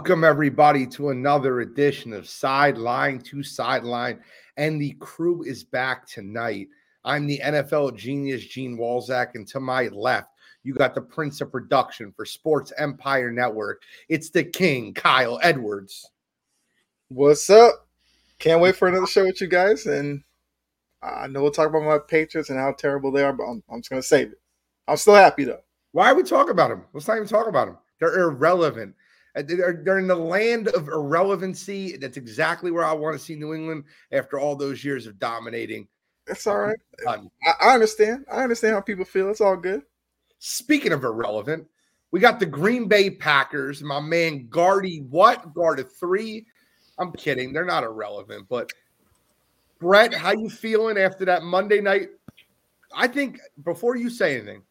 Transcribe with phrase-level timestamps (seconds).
[0.00, 4.20] Welcome, everybody, to another edition of Sideline to Sideline.
[4.56, 6.68] And the crew is back tonight.
[7.04, 9.34] I'm the NFL genius, Gene Walzak.
[9.34, 10.30] And to my left,
[10.62, 13.82] you got the prince of production for Sports Empire Network.
[14.08, 16.08] It's the king, Kyle Edwards.
[17.08, 17.86] What's up?
[18.38, 19.84] Can't wait for another show with you guys.
[19.84, 20.22] And
[21.02, 23.80] I know we'll talk about my Patriots and how terrible they are, but I'm, I'm
[23.80, 24.40] just going to save it.
[24.88, 25.60] I'm still happy, though.
[25.92, 26.86] Why are we talking about them?
[26.94, 27.76] Let's not even talk about them.
[27.98, 28.94] They're irrelevant.
[29.36, 31.96] Uh, They're, they're in the land of irrelevancy.
[31.96, 35.86] That's exactly where I want to see New England after all those years of dominating.
[36.26, 36.78] That's all right.
[37.06, 38.24] Um, I, I understand.
[38.30, 39.30] I understand how people feel.
[39.30, 39.82] It's all good.
[40.38, 41.66] Speaking of irrelevant,
[42.10, 43.82] we got the Green Bay Packers.
[43.82, 46.46] My man Guardy, what guard of three?
[46.98, 47.52] I'm kidding.
[47.52, 48.72] They're not irrelevant, but
[49.78, 52.08] Brett, how you feeling after that Monday night?
[52.94, 54.62] I think before you say anything,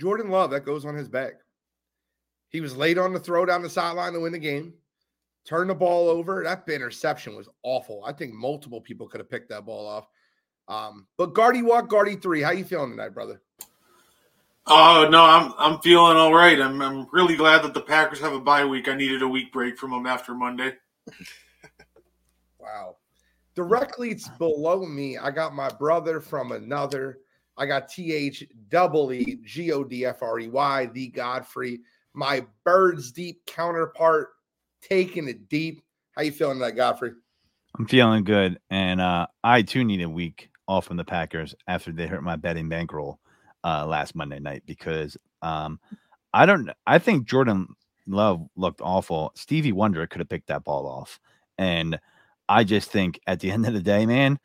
[0.00, 1.34] Jordan Love that goes on his back.
[2.50, 4.74] He was late on the throw down the sideline to win the game.
[5.44, 6.44] Turned the ball over.
[6.44, 8.04] That interception was awful.
[8.04, 10.06] I think multiple people could have picked that ball off.
[10.68, 12.42] Um, but Guardy walk, Guardy three.
[12.42, 13.40] How you feeling tonight, brother?
[14.66, 16.60] Oh no, I'm I'm feeling all right.
[16.60, 18.88] I'm I'm really glad that the Packers have a bye week.
[18.88, 20.74] I needed a week break from them after Monday.
[22.60, 22.96] Wow.
[23.54, 25.18] Directly it's below me.
[25.18, 27.18] I got my brother from another.
[27.56, 31.80] I got T H double E G O D F R E Y, the Godfrey,
[32.14, 34.28] my birds deep counterpart,
[34.82, 35.82] taking it deep.
[36.16, 37.12] How you feeling that, Godfrey?
[37.78, 41.92] I'm feeling good, and uh, I too need a week off from the Packers after
[41.92, 43.18] they hurt my betting bankroll
[43.64, 45.78] uh, last Monday night because um,
[46.32, 46.70] I don't.
[46.86, 47.68] I think Jordan
[48.06, 49.32] Love looked awful.
[49.34, 51.20] Stevie Wonder could have picked that ball off,
[51.58, 51.98] and
[52.48, 54.38] I just think at the end of the day, man,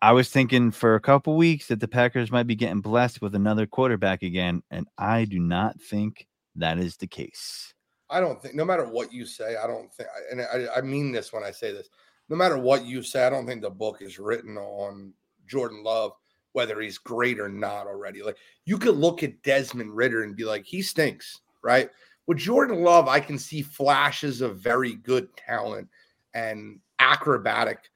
[0.00, 3.34] I was thinking for a couple weeks that the Packers might be getting blessed with
[3.34, 7.74] another quarterback again, and I do not think that is the case.
[8.10, 11.12] I don't think, no matter what you say, I don't think, and I, I mean
[11.12, 11.88] this when I say this,
[12.28, 15.12] no matter what you say, I don't think the book is written on
[15.46, 16.12] Jordan Love,
[16.52, 18.22] whether he's great or not already.
[18.22, 21.90] Like you could look at Desmond Ridder and be like, he stinks, right?
[22.26, 25.88] With Jordan Love, I can see flashes of very good talent
[26.34, 27.90] and acrobatic,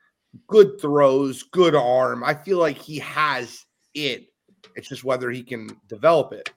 [0.47, 2.25] good throws, good arm.
[2.25, 4.27] I feel like he has it.
[4.77, 6.51] It's just whether he can develop it.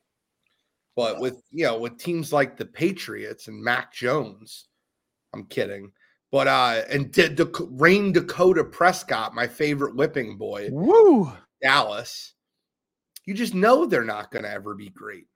[0.95, 4.67] But with you know, with teams like the Patriots and Mac Jones,
[5.33, 5.91] I'm kidding.
[6.31, 11.31] But uh and D- D- Rayne Dakota Prescott, my favorite whipping boy, Woo!
[11.61, 12.33] Dallas,
[13.25, 15.27] you just know they're not going to ever be great.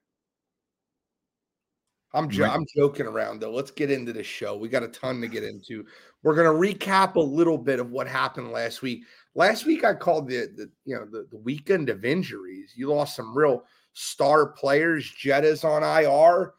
[2.14, 2.53] I'm jo- Right.
[2.53, 3.52] I'm joking around though.
[3.52, 4.58] Let's get into the show.
[4.58, 5.86] We got a ton to get into.
[6.24, 9.03] We're going to recap a little bit of what happened last week.
[9.36, 12.74] Last week I called the, the you know the, the weekend of injuries.
[12.75, 15.09] You lost some real star players.
[15.09, 16.53] Jetta's on IR.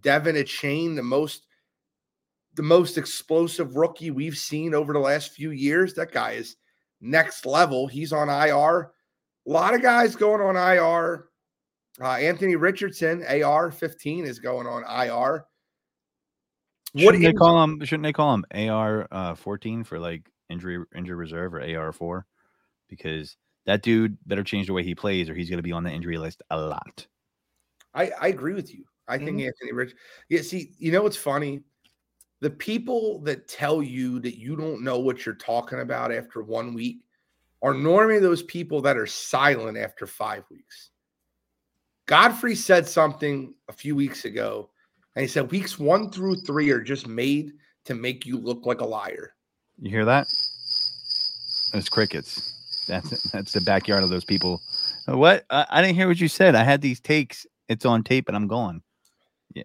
[0.00, 1.46] Devin Achane, the most
[2.54, 5.92] the most explosive rookie we've seen over the last few years.
[5.94, 6.56] That guy is
[7.00, 7.86] next level.
[7.86, 8.92] He's on IR.
[9.46, 11.26] A lot of guys going on IR.
[12.00, 15.46] Uh, Anthony Richardson, AR 15, is going on IR.
[16.96, 17.84] Shouldn't they call him?
[17.84, 22.26] Shouldn't they call him AR uh, 14 for like injury injury reserve or AR 4?
[22.88, 23.36] Because
[23.66, 25.90] that dude better change the way he plays, or he's going to be on the
[25.90, 27.06] injury list a lot.
[27.94, 28.84] I, I agree with you.
[29.06, 29.94] I think Anthony Rich.
[30.28, 31.60] Yeah, see, you know what's funny?
[32.40, 36.74] The people that tell you that you don't know what you're talking about after one
[36.74, 37.00] week
[37.62, 40.90] are normally those people that are silent after five weeks.
[42.06, 44.70] Godfrey said something a few weeks ago,
[45.16, 47.52] and he said weeks one through three are just made
[47.84, 49.34] to make you look like a liar.
[49.80, 50.26] You hear that?
[51.72, 52.86] It's crickets.
[52.86, 54.60] That's that's the backyard of those people.
[55.06, 55.44] What?
[55.50, 56.54] I, I didn't hear what you said.
[56.54, 57.46] I had these takes.
[57.68, 58.82] It's on tape, and I'm gone.
[59.54, 59.62] Yeah.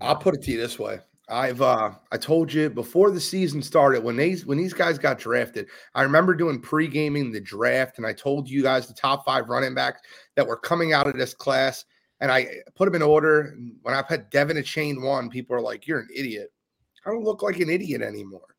[0.00, 1.00] I'll put it to you this way.
[1.30, 5.18] I've uh I told you before the season started when these when these guys got
[5.18, 9.48] drafted, I remember doing pre-gaming the draft, and I told you guys the top five
[9.48, 10.00] running backs
[10.36, 11.84] that were coming out of this class,
[12.20, 13.56] and I put them in order.
[13.82, 16.50] When I put Devin Achane one, people are like, "You're an idiot."
[17.04, 18.56] I don't look like an idiot anymore.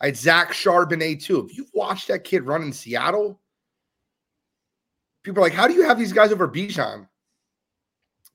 [0.00, 1.46] I had Zach Charbonnet too.
[1.46, 3.40] If you've watched that kid run in Seattle,
[5.22, 7.08] people are like, "How do you have these guys over Bijan?"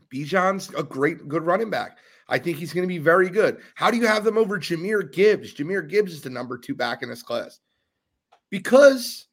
[0.10, 1.98] Bijan's a great, good running back.
[2.30, 3.60] I think he's going to be very good.
[3.76, 5.54] How do you have them over Jahmyr Gibbs?
[5.54, 7.60] Jahmyr Gibbs is the number two back in this class
[8.50, 9.28] because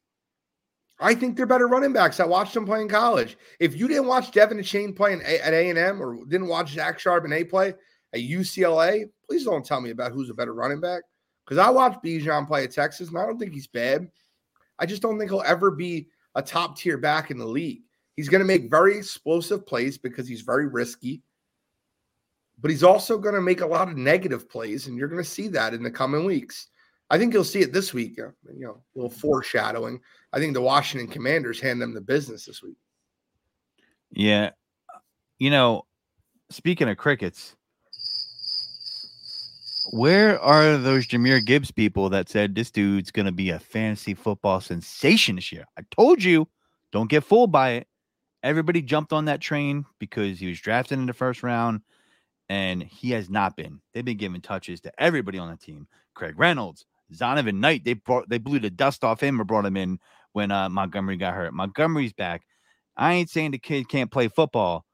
[0.99, 2.19] I think they're better running backs.
[2.19, 3.37] I watched them play in college.
[3.59, 6.47] If you didn't watch Devin Achane play in a- at A and M or didn't
[6.47, 7.73] watch Zach Charbonnet play
[8.13, 11.03] at UCLA, please don't tell me about who's a better running back.
[11.45, 14.09] Because I watched Bijan play at Texas, and I don't think he's bad.
[14.79, 17.83] I just don't think he'll ever be a top tier back in the league.
[18.15, 21.21] He's going to make very explosive plays because he's very risky,
[22.61, 25.29] but he's also going to make a lot of negative plays, and you're going to
[25.29, 26.69] see that in the coming weeks.
[27.09, 28.19] I think you'll see it this week.
[28.19, 29.99] uh, You know, a little foreshadowing.
[30.33, 32.77] I think the Washington Commanders hand them the business this week.
[34.11, 34.51] Yeah.
[35.37, 35.85] You know,
[36.49, 37.55] speaking of crickets,
[39.91, 44.13] where are those Jahmyr Gibbs people that said this dude's going to be a fantasy
[44.13, 45.65] football sensation this year?
[45.77, 46.47] I told you,
[46.91, 47.87] don't get fooled by it.
[48.45, 51.81] Everybody jumped on that train because he was drafted in the first round,
[52.47, 53.81] and he has not been.
[53.91, 55.87] They've been giving touches to everybody on the team.
[56.13, 59.75] Craig Reynolds, Zonovan Knight, they brought they blew the dust off him or brought him
[59.75, 59.97] in
[60.33, 61.55] when uh, Montgomery got hurt.
[61.55, 62.43] Montgomery's back.
[62.95, 64.85] I ain't saying the kid can't play football,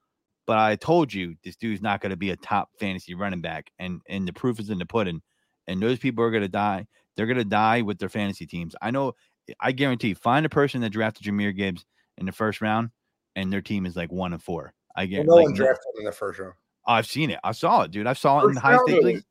[0.48, 3.70] but I told you this dude's not going to be a top fantasy running back,
[3.78, 5.22] and and the proof is in the pudding.
[5.68, 6.88] And those people are going to die.
[7.18, 8.78] They're going to die with their fantasy teams.
[8.82, 9.14] I know.
[9.60, 10.14] I guarantee.
[10.14, 11.86] Find a person that drafted Jahmyr Gibbs
[12.18, 12.92] in the first round,
[13.36, 14.74] and their team is like one and four.
[14.96, 15.26] I Well, get.
[15.26, 16.54] no like, one drafted in the first round.
[16.88, 17.40] Oh, I've seen it.
[17.44, 18.08] I saw it, dude.
[18.08, 19.24] I saw it in the high stakes league.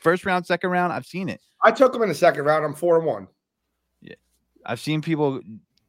[0.00, 0.92] First round, second round.
[0.92, 1.40] I've seen it.
[1.62, 2.64] I took them in the second round.
[2.64, 3.26] I'm four and one.
[4.00, 4.14] Yeah,
[4.64, 5.40] I've seen people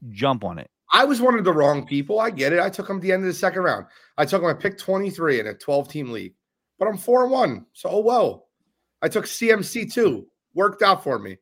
[0.09, 0.69] jump on it.
[0.93, 2.19] I was one of the wrong people.
[2.19, 2.59] I get it.
[2.59, 3.85] I took them at the end of the second round.
[4.17, 6.33] I took him at pick 23 in a 12 team league,
[6.79, 7.65] but I'm four and one.
[7.73, 8.47] So, oh well.
[9.01, 10.27] I took CMC too.
[10.55, 11.37] Worked out for me.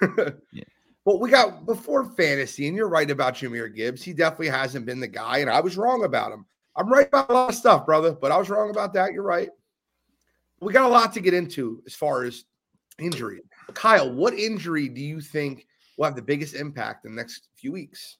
[0.52, 0.64] Yeah.
[1.04, 4.02] But we got before fantasy, and you're right about Jahmyr Gibbs.
[4.02, 6.46] He definitely hasn't been the guy, and I was wrong about him.
[6.76, 9.12] I'm right about a lot of stuff, brother, but I was wrong about that.
[9.12, 9.50] You're right.
[10.60, 12.44] We got a lot to get into as far as
[12.98, 13.42] injury.
[13.74, 15.66] Kyle, what injury do you think
[15.96, 18.18] will have the biggest impact in the next few weeks?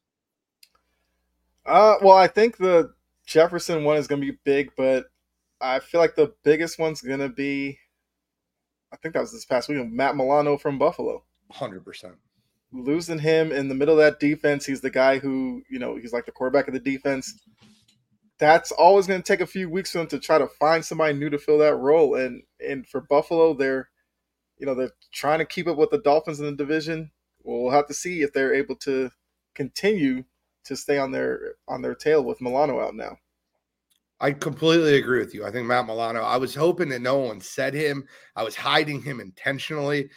[1.66, 2.92] Uh, well, I think the
[3.26, 5.06] Jefferson one is going to be big, but
[5.60, 7.78] I feel like the biggest one's going to be.
[8.92, 9.90] I think that was this past week.
[9.90, 11.24] Matt Milano from Buffalo.
[11.52, 12.14] 100%.
[12.76, 16.12] Losing him in the middle of that defense, he's the guy who you know he's
[16.12, 17.40] like the quarterback of the defense.
[18.38, 21.14] That's always going to take a few weeks for them to try to find somebody
[21.14, 22.16] new to fill that role.
[22.16, 23.88] And and for Buffalo, they're
[24.58, 27.12] you know they're trying to keep up with the Dolphins in the division.
[27.44, 29.10] We'll have to see if they're able to
[29.54, 30.24] continue
[30.64, 33.18] to stay on their on their tail with Milano out now.
[34.20, 35.44] I completely agree with you.
[35.44, 38.06] I think Matt Milano, I was hoping that no one said him.
[38.34, 40.08] I was hiding him intentionally.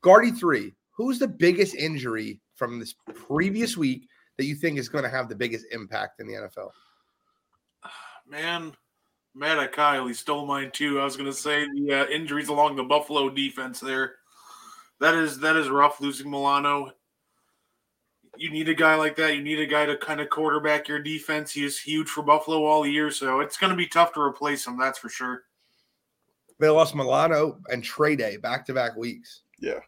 [0.00, 5.04] Guardy three, who's the biggest injury from this previous week that you think is going
[5.04, 6.70] to have the biggest impact in the NFL?
[8.28, 8.72] Man,
[9.34, 10.06] mad at Kyle.
[10.06, 11.00] He stole mine too.
[11.00, 14.16] I was going to say the uh, injuries along the Buffalo defense there.
[15.00, 16.90] That is that is rough losing Milano.
[18.36, 19.36] You need a guy like that.
[19.36, 21.52] You need a guy to kind of quarterback your defense.
[21.52, 24.66] He is huge for Buffalo all year, so it's going to be tough to replace
[24.66, 24.76] him.
[24.76, 25.44] That's for sure.
[26.58, 29.42] They lost Milano and Trey Day back to back weeks.
[29.60, 29.78] Yeah.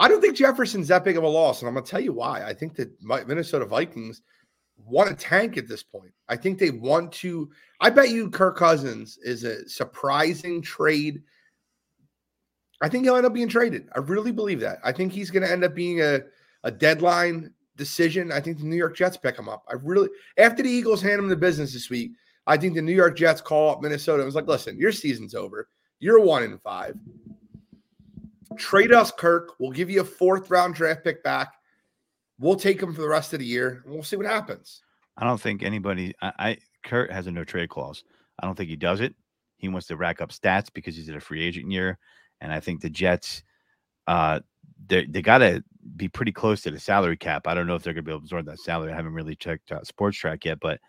[0.00, 2.14] I don't think Jefferson's that big of a loss, and I'm going to tell you
[2.14, 2.42] why.
[2.42, 4.22] I think that Mi- Minnesota Vikings
[4.78, 6.12] want to tank at this point.
[6.26, 7.50] I think they want to.
[7.80, 11.22] I bet you Kirk Cousins is a surprising trade.
[12.80, 13.88] I think he'll end up being traded.
[13.94, 14.78] I really believe that.
[14.82, 16.20] I think he's going to end up being a,
[16.64, 18.32] a deadline decision.
[18.32, 19.64] I think the New York Jets pick him up.
[19.68, 22.12] I really, after the Eagles hand him the business this week,
[22.46, 25.34] I think the New York Jets call up Minnesota and was like, listen, your season's
[25.34, 25.68] over.
[25.98, 26.96] You're one in five.
[28.56, 29.54] Trade us, Kirk.
[29.58, 31.54] We'll give you a fourth round draft pick back.
[32.38, 34.82] We'll take him for the rest of the year, and we'll see what happens.
[35.16, 36.14] I don't think anybody.
[36.22, 38.02] I, I Kurt has a no trade clause.
[38.38, 39.14] I don't think he does it.
[39.58, 41.98] He wants to rack up stats because he's in a free agent year,
[42.40, 43.42] and I think the Jets,
[44.06, 44.40] uh,
[44.88, 45.62] they they got to
[45.96, 47.46] be pretty close to the salary cap.
[47.46, 48.92] I don't know if they're going to be able to absorb that salary.
[48.92, 50.80] I haven't really checked out Spotrac yet, but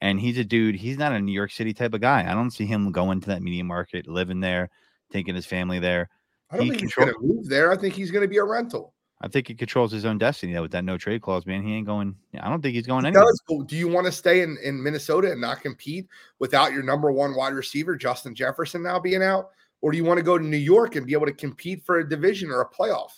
[0.00, 0.74] and he's a dude.
[0.74, 2.28] He's not a New York City type of guy.
[2.28, 4.70] I don't see him going to that media market, living there,
[5.12, 6.08] taking his family there.
[6.54, 7.72] I don't He think control- he's going to move there.
[7.72, 8.94] I think he's going to be a rental.
[9.20, 11.62] I think he controls his own destiny though, with that no trade clause, man.
[11.62, 12.14] He ain't going.
[12.38, 13.24] I don't think he's going He anywhere.
[13.48, 13.64] does.
[13.66, 16.06] Do you want to stay in, in Minnesota and not compete
[16.40, 19.50] without your number one wide receiver, Justin Jefferson, now being out?
[19.80, 21.98] Or do you want to go to New York and be able to compete for
[22.00, 23.10] a division or a playoff?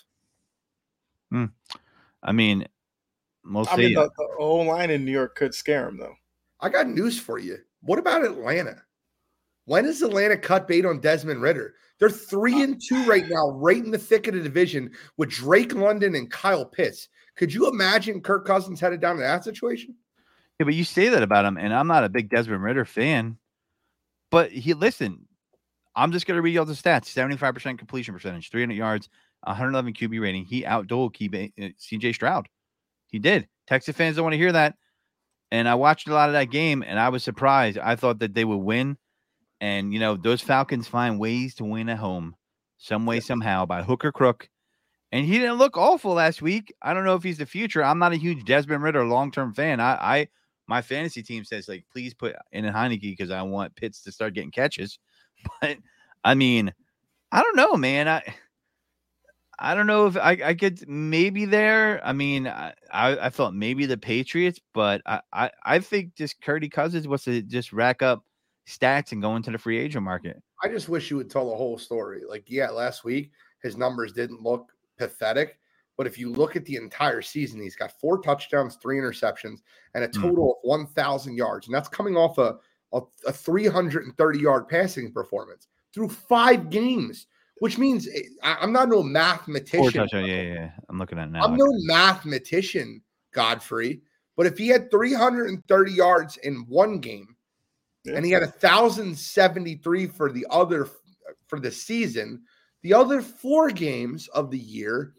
[1.30, 1.46] Hmm.
[2.22, 2.66] I mean,
[3.44, 6.14] we'll I mean, the, the O line in New York could scare him though.
[6.60, 7.58] I got news for you.
[7.80, 8.82] What about Atlanta?
[9.66, 11.74] When does Atlanta cut bait on Desmond Ridder?
[11.98, 15.74] They're three and two right now, right in the thick of the division with Drake
[15.74, 17.08] London and Kyle Pitts.
[17.36, 19.94] Could you imagine Kirk Cousins headed down to that situation?
[20.58, 23.38] Yeah, but you say that about him, and I'm not a big Desmond Ridder fan.
[24.30, 25.26] But he listen,
[25.94, 29.08] I'm just gonna read you all the stats: 75% completion percentage, 300 yards,
[29.44, 30.44] 111 QB rating.
[30.44, 32.48] He outdueled QB, uh, CJ Stroud.
[33.08, 33.48] He did.
[33.66, 34.76] Texas fans don't want to hear that.
[35.50, 37.78] And I watched a lot of that game and I was surprised.
[37.78, 38.96] I thought that they would win.
[39.60, 42.36] And, you know, those Falcons find ways to win at home
[42.78, 44.48] some way, somehow, by hook or crook.
[45.12, 46.74] And he didn't look awful last week.
[46.82, 47.82] I don't know if he's the future.
[47.82, 49.80] I'm not a huge Desmond Ridder long term fan.
[49.80, 50.28] I, I,
[50.66, 54.12] my fantasy team says, like, please put in a Heinicke because I want Pitts to
[54.12, 54.98] start getting catches.
[55.60, 55.76] But
[56.24, 56.72] I mean,
[57.30, 58.08] I don't know, man.
[58.08, 58.22] I,
[59.58, 62.04] I don't know if I, I could maybe there.
[62.04, 66.70] I mean, I, I felt maybe the Patriots, but I, I, I think just Kirky
[66.70, 68.24] Cousins wants to just rack up
[68.66, 70.42] stats and go into the free agent market.
[70.62, 72.22] I just wish you would tell the whole story.
[72.28, 73.30] Like, yeah, last week
[73.62, 75.58] his numbers didn't look pathetic,
[75.96, 79.60] but if you look at the entire season, he's got four touchdowns, three interceptions,
[79.94, 80.20] and a Mm.
[80.22, 81.66] total of 1,000 yards.
[81.66, 82.58] And that's coming off a,
[82.92, 87.26] a, a 330 yard passing performance through five games,
[87.58, 90.08] which means eh, I, I'm not no mathematician.
[90.12, 90.70] Yeah, yeah, yeah.
[90.88, 91.42] I'm looking at now.
[91.42, 94.00] I'm no mathematician, Godfrey,
[94.36, 97.35] but if he had 330 yards in one game
[98.06, 98.14] Yeah.
[98.14, 100.88] and he had 1,073 for the other
[101.48, 102.42] for the season,
[102.82, 105.14] the other four games of the year,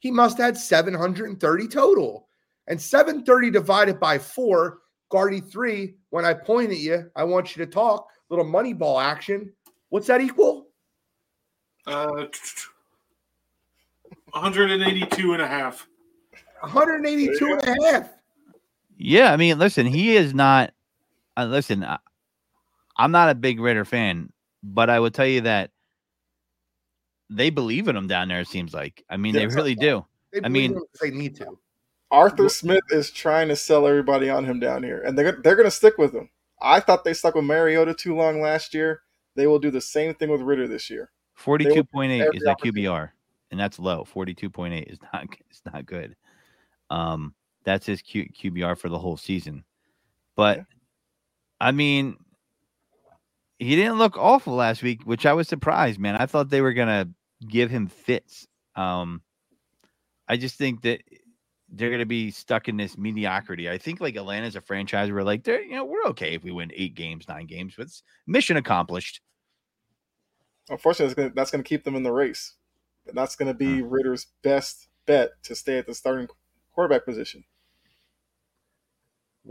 [0.00, 2.28] he must have had 730 total.
[2.68, 4.78] And 730 divided by four,
[5.08, 8.08] Guardy three, when I point at you, I want you to talk.
[8.28, 9.52] Little money ball action.
[9.90, 10.66] What's that equal?
[11.86, 12.26] Uh,
[14.32, 15.86] 182 and a half.
[16.60, 18.10] 182 and a half.
[18.96, 20.72] Yeah, I mean, listen, he is not.
[21.36, 21.98] Uh, listen, I,
[22.98, 25.70] I'm not a big Ridder fan, but I will tell you that
[27.30, 28.40] they believe in him down there.
[28.40, 29.04] It seems like.
[29.10, 30.06] I mean, Yeah, they really do.
[30.32, 31.58] They I mean- they need to.
[32.10, 35.66] Arthur Smith is trying to sell everybody on him down here, and they're they're going
[35.66, 36.30] to stick with him.
[36.62, 39.02] I thought they stuck with Mariota too long last year.
[39.34, 41.10] They will do the same thing with Ridder this year.
[41.34, 42.84] Forty-two point eight is a opportunity.
[42.84, 43.10] QBR,
[43.50, 44.04] and that's low.
[44.04, 45.26] Forty-two point eight is not.
[45.50, 46.14] It's not good.
[46.90, 47.34] Um,
[47.64, 49.64] that's his Q, QBR for the whole season.
[50.36, 50.62] But Yeah.
[51.60, 52.16] I mean,
[53.58, 56.16] he didn't look awful last week, which I was surprised, man.
[56.16, 57.08] I thought they were gonna
[57.48, 58.46] give him fits.
[58.74, 59.22] Um,
[60.28, 61.02] I just think that
[61.68, 63.70] they're gonna be stuck in this mediocrity.
[63.70, 66.52] I think like Atlanta's a franchise where like they're you know we're okay if we
[66.52, 69.20] win eight games, nine games, but it's mission accomplished.
[70.68, 72.54] Unfortunately, that's gonna, that's going to keep them in the race.
[73.06, 76.26] And that's going to be Ridder's best bet to stay at the starting
[76.74, 77.44] quarterback position.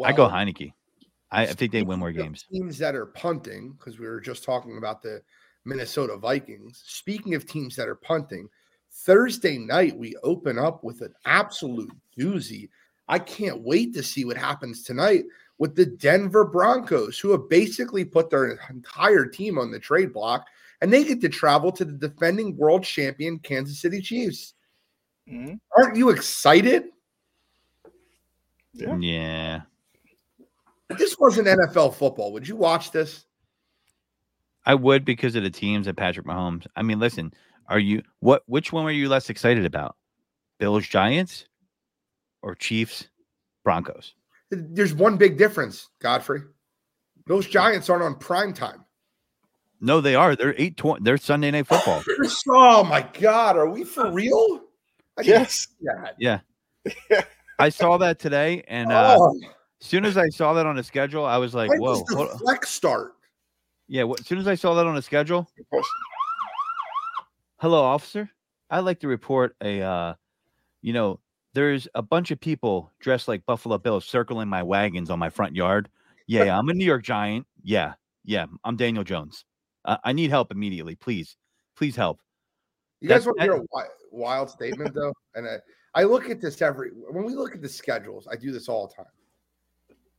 [0.03, 0.73] I go Well, Heinicke.
[1.35, 2.45] I, I think they win more games.
[2.51, 5.21] Teams that are punting, because we were just talking about the
[5.65, 6.81] Minnesota Vikings.
[6.85, 8.49] Speaking of teams that are punting,
[8.89, 12.69] Thursday night we open up with an absolute doozy.
[13.09, 15.25] I can't wait to see what happens tonight
[15.57, 20.47] with the Denver Broncos, who have basically put their entire team on the trade block,
[20.81, 24.53] and they get to travel to the defending world champion Kansas City Chiefs.
[25.27, 25.59] Mhm.
[25.77, 26.85] Aren't you excited?
[28.73, 28.97] Yeah.
[28.97, 29.61] Yeah.
[30.89, 32.31] This wasn't NFL football.
[32.33, 33.25] Would you watch this?
[34.65, 36.65] I would because of the teams of Patrick Mahomes.
[36.75, 37.33] I mean, listen,
[37.67, 39.95] are you what which one were you less excited about?
[40.59, 41.45] Bills Giants
[42.41, 43.07] or Chiefs
[43.63, 44.13] Broncos?
[44.51, 46.41] There's one big difference, Godfrey.
[47.27, 48.85] Those Giants aren't on prime time.
[49.81, 50.35] No, they are.
[50.35, 51.03] They're 8 20.
[51.03, 52.03] They're Sunday night football.
[52.47, 54.61] Oh my God, are we for real?
[55.17, 55.53] I didn't Yes.
[55.53, 56.15] see that.
[56.19, 56.39] Yeah.
[57.59, 59.49] I saw that today and uh oh, as
[59.85, 61.93] soon as I saw that on the schedule, I was like, when whoa.
[61.93, 63.13] does the flex start?
[63.87, 65.47] yeah, what, as soon as I saw that on the schedule,
[67.57, 68.29] hello officer
[68.69, 70.13] i'd like to report a uh
[70.81, 71.19] you know
[71.53, 75.55] there's a bunch of people dressed like buffalo bills circling my wagons on my front
[75.55, 75.87] yard
[76.27, 77.93] yeah, i'm a new york giant yeah
[78.25, 79.45] yeah i'm daniel jones
[79.85, 81.37] uh, i need help immediately please
[81.77, 82.19] please help
[82.99, 85.13] You guys That's- want to hear a wild statement though?
[85.35, 85.57] And I,
[85.93, 88.27] I look at this every when we look at the schedules.
[88.29, 89.11] I do this all the time.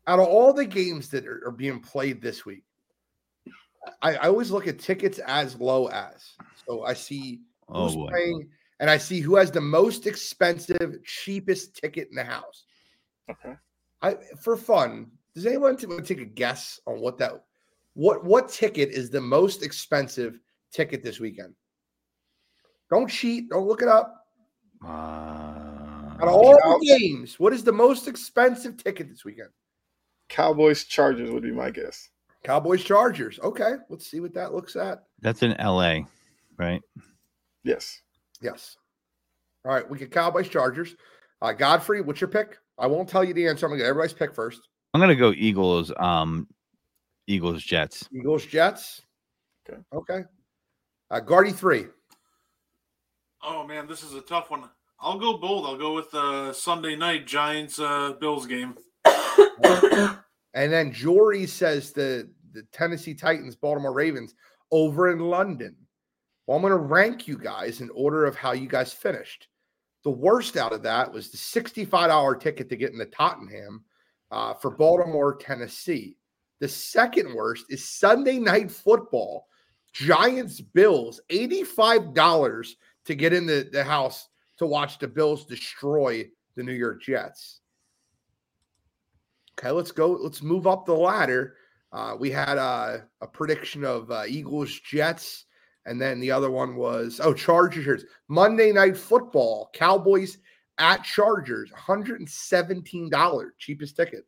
[0.07, 2.63] Out of all the games that are, are being played this week,
[4.03, 6.33] I, I always look at tickets as low as.
[6.67, 8.49] So I see oh who's boy playing,
[8.81, 12.65] and I see who has the most expensive, cheapest ticket in the house.
[13.31, 13.55] Okay.
[14.03, 15.11] I for fun.
[15.35, 17.33] Does anyone t- want to take a guess on what that
[17.95, 20.39] what what ticket is the most expensive
[20.73, 21.55] ticket this weekend?
[22.91, 23.49] Don't cheat.
[23.51, 24.27] Don't look it up.
[24.85, 29.51] uh, Out of all the games, what is the most expensive ticket this weekend?
[30.29, 32.09] Cowboys Chargers would be my guess.
[32.45, 33.39] Cowboys Chargers.
[33.43, 35.05] Okay, let's see what that looks at.
[35.21, 36.01] that's in la
[36.59, 36.83] right
[37.65, 38.01] Yes.
[38.41, 38.77] Yes.
[39.65, 40.95] All right, we get Cowboys Chargers.
[41.43, 42.59] Uh, Godfrey, what's your pick?
[42.79, 43.67] I won't tell you the answer.
[43.67, 44.69] I'm gonna get everybody's pick first.
[44.95, 46.47] i'm gonna go eagles um
[47.27, 49.03] eagles jets Eagles Jets.
[49.69, 49.81] Okay.
[49.93, 50.25] Okay.
[51.11, 51.87] Uh, Guardy three.
[53.43, 54.65] Oh man, this is a tough one.
[55.01, 55.67] I'll go bold.
[55.67, 58.77] I'll go with uh, Sunday night Giants uh, Bills game.
[59.63, 64.35] And then Jory says the the Tennessee Titans, Baltimore Ravens
[64.73, 65.77] over in London.
[66.47, 69.49] Well, I'm going to rank you guys in order of how you guys finished.
[70.05, 73.85] The worst out of that was the $65 ticket to get into Tottenham
[74.31, 76.17] uh, for Baltimore, Tennessee.
[76.61, 79.49] The second worst is Sunday night football,
[79.93, 82.69] Giants Bills, $85
[83.05, 87.61] to get in the, the house to watch the Bills destroy the New York Jets.
[89.59, 90.13] Okay, let's go.
[90.13, 91.55] Let's move up the ladder.
[91.93, 95.47] Uh, we had uh, a prediction of uh, Eagles, Jets,
[95.87, 98.05] and then the other one was oh Chargers.
[98.29, 100.39] Monday Night Football, Cowboys
[100.79, 104.27] at Chargers, $117, cheapest ticket.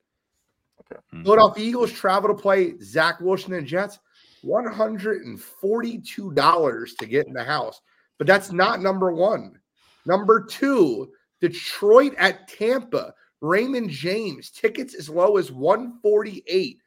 [0.81, 0.99] Okay.
[1.11, 1.23] Hmm.
[1.23, 3.99] Philadelphia Eagles travel to play Zach Wilson and Jets,
[4.45, 7.83] $142 to get in the house.
[8.17, 9.61] But that's not number one.
[10.07, 16.79] Number two, Detroit at Tampa, Raymond James, tickets as low as 148.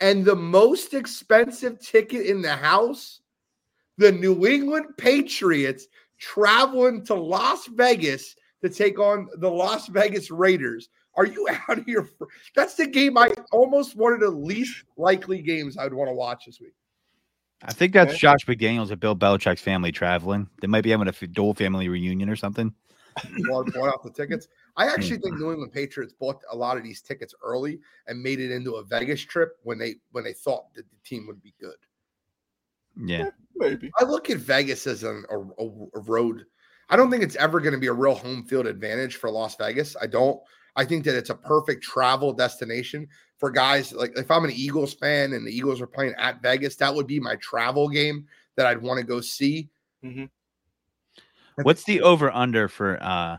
[0.00, 3.20] And the most expensive ticket in the house,
[3.96, 5.86] the New England Patriots
[6.18, 10.88] traveling to Las Vegas to take on the Las Vegas Raiders.
[11.16, 12.04] Are you out of your?
[12.04, 12.24] fr-
[12.54, 16.14] That's the game I almost one of the least likely games I would want to
[16.14, 16.74] watch this week.
[17.64, 18.18] I think that's Okay.
[18.18, 20.48] Josh McDaniels and Bill Belichick's family traveling.
[20.60, 22.72] They might be having a f- dual family reunion or something.
[23.48, 24.46] Bought, bought out the tickets.
[24.78, 24.90] I hmm.
[24.94, 28.50] actually think New England Patriots bought a lot of these tickets early and made it
[28.50, 31.76] into a Vegas trip when they when they thought that the team would be good.
[32.96, 33.26] Yeah.
[33.26, 33.90] Eh, maybe.
[33.98, 36.44] I look at Vegas as an, a, a- a road.
[36.90, 39.56] I don't think it's ever going to be a real home field advantage for Las
[39.56, 39.94] Vegas.
[40.00, 40.40] I don't.
[40.74, 44.94] I think that it's a perfect travel destination for guys like if I'm an Eagles
[44.94, 48.66] fan and the Eagles are playing at Vegas, that would be my travel game that
[48.66, 49.68] I'd want to go see.
[50.04, 50.24] Mm-hmm.
[51.62, 53.38] What's the over under for uh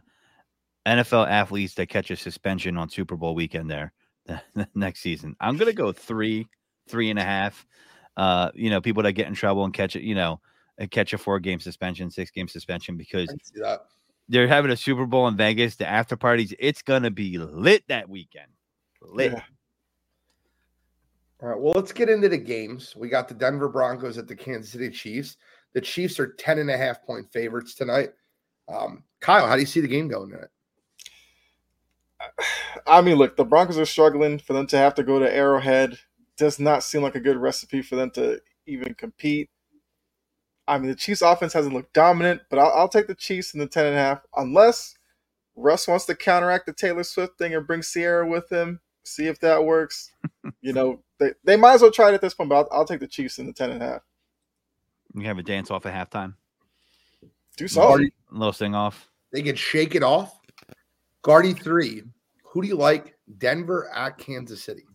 [0.90, 3.94] NFL athletes that catch a suspension on Super Bowl weekend there
[4.76, 5.36] next season?
[5.40, 6.48] I'm gonna go three,
[6.88, 7.66] three and a half.
[8.18, 10.42] Uh, you know, people that get in trouble and catch it, you know,
[10.82, 13.86] uh, catch a four game suspension, six game suspension because I can see that.
[14.28, 18.10] they're having a Super Bowl in Vegas, the after parties, it's gonna be lit that
[18.10, 18.52] weekend.
[19.02, 19.32] Lit.
[19.34, 19.42] Yeah.
[21.42, 21.60] All right.
[21.60, 22.94] Well, let's get into the games.
[22.98, 25.38] We got the Denver Broncos at the Kansas City Chiefs.
[25.74, 28.10] The Chiefs are 10 and a half point favorites tonight.
[28.68, 30.50] Um, Kyle, how do you see the game going tonight?
[32.88, 34.40] I mean, look, the Broncos are struggling.
[34.40, 35.98] For them to have to go to Arrowhead
[36.38, 39.50] does not seem like a good recipe for them to even compete.
[40.68, 43.60] I mean, the Chiefs' offense hasn't looked dominant, but I'll, I'll take the Chiefs in
[43.60, 44.96] the ten and a half, unless
[45.56, 48.80] Russ wants to counteract the Taylor Swift thing and bring Ciara with him.
[49.04, 50.12] See if that works.
[50.62, 52.86] you know, they, they might as well try it at this point, but I'll, I'll
[52.86, 54.02] take the Chiefs in the ten and a half.
[55.16, 56.36] You have a dance off at halftime,
[57.58, 58.12] Do something.
[58.32, 59.10] a little sing off.
[59.32, 60.39] They can shake it off.
[61.30, 62.02] Guardy three.
[62.42, 63.14] Who do you like?
[63.38, 64.88] Denver at Kansas City.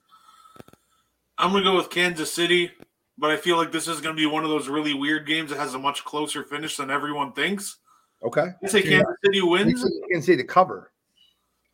[1.38, 2.72] I'm gonna go with Kansas City,
[3.16, 5.60] but I feel like this is gonna be one of those really weird games that
[5.60, 7.76] has a much closer finish than everyone thinks.
[8.24, 8.48] Okay.
[8.64, 9.88] I say Kansas City wins?
[10.10, 10.90] Can see the cover.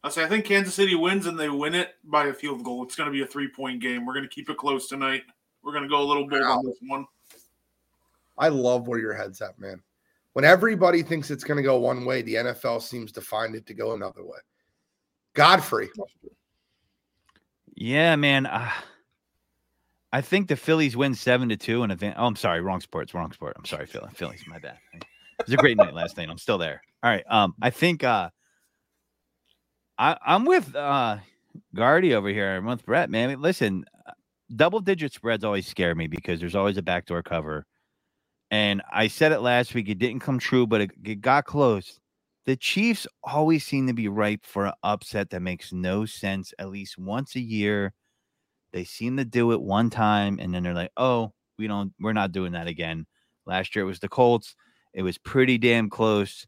[0.05, 2.83] I say I think Kansas City wins and they win it by a field goal.
[2.83, 4.05] It's gonna be a three point game.
[4.05, 5.23] We're gonna keep it close tonight.
[5.63, 7.07] We're gonna go a little bold on this one.
[8.37, 9.83] I love where your head's at, man.
[10.35, 13.67] When everybody thinks it's going to go one way, the NFL seems to find it
[13.67, 14.39] to go another way.
[15.35, 15.91] Godfrey.
[17.75, 18.47] Yeah, man.
[18.47, 18.71] Uh,
[20.13, 22.17] I think the Phillies win seven to two in advance.
[22.19, 23.55] Oh, I'm sorry, wrong sports, wrong sport.
[23.57, 24.09] I'm sorry, Philly.
[24.13, 24.79] Phillies, my bad.
[24.93, 25.05] It
[25.47, 26.29] was a great night last night.
[26.29, 26.83] I'm still there.
[27.03, 27.25] All right.
[27.31, 28.31] Um, I think uh
[29.99, 31.19] I, I'm with uh
[31.75, 32.57] Guardy over here.
[32.57, 33.41] I'm with Brett, man.
[33.41, 34.13] Listen, uh,
[34.55, 37.67] double digit spreads always scare me because there's always a backdoor cover.
[38.51, 42.01] And I said it last week, it didn't come true, but it, it got close.
[42.47, 46.71] The Chiefs always seem to be ripe for an upset that makes no sense at
[46.71, 47.93] least once a year.
[48.73, 52.13] They seem to do it one time and then they're like, "Oh, we don't we're
[52.13, 53.07] not doing that again."
[53.47, 54.55] Last year it was the Colts.
[54.95, 56.47] It was pretty damn close.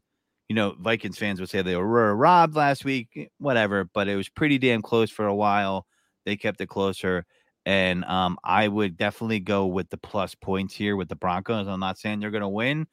[0.49, 4.15] You know, Vikings fans would say they were robbed last week, eh, whatever, but it
[4.15, 5.85] was pretty damn close for a while.
[6.25, 7.25] They kept it closer.
[7.65, 11.67] And um, I would definitely go with the plus points here with the Broncos.
[11.67, 12.87] I'm not saying they're going to win,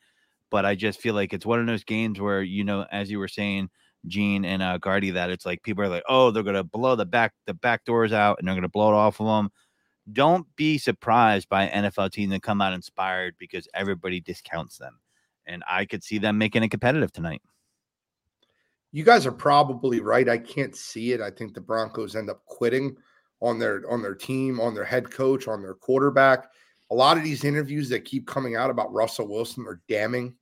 [0.51, 3.19] but I just feel like it's one of those games where, you know, as you
[3.19, 3.71] were saying,
[4.07, 7.07] Gene and uh, Guardy, that it's like people are like, oh, they're to blow the
[7.07, 9.51] back the back doors out and they're to blow it off of them.
[10.13, 14.99] Don't be surprised by NFL team that come out inspired because everybody discounts them.
[15.47, 17.43] And I could see them making it competitive tonight.
[18.93, 20.29] You guys are probably right.
[20.29, 21.21] I can't see it.
[21.21, 22.97] I think the Broncos end up quitting
[23.41, 26.49] on their on their team, on their head coach, on their quarterback.
[26.91, 30.35] A lot of these interviews that keep coming out about Russell Wilson are damning.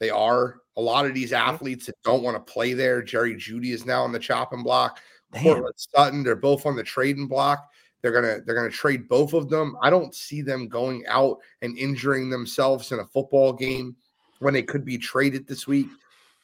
[0.00, 0.56] They are.
[0.76, 1.48] A lot of these mm-hmm.
[1.48, 3.02] athletes that don't want to play there.
[3.02, 5.00] Jerry Jeudy is now on the chopping block.
[5.32, 5.42] Damn.
[5.44, 7.68] Courtland Sutton, they're both on the trading block.
[8.02, 9.76] They're gonna they're gonna trade both of them.
[9.82, 13.94] I don't see them going out and injuring themselves in a football game
[14.38, 15.86] when they could be traded this week.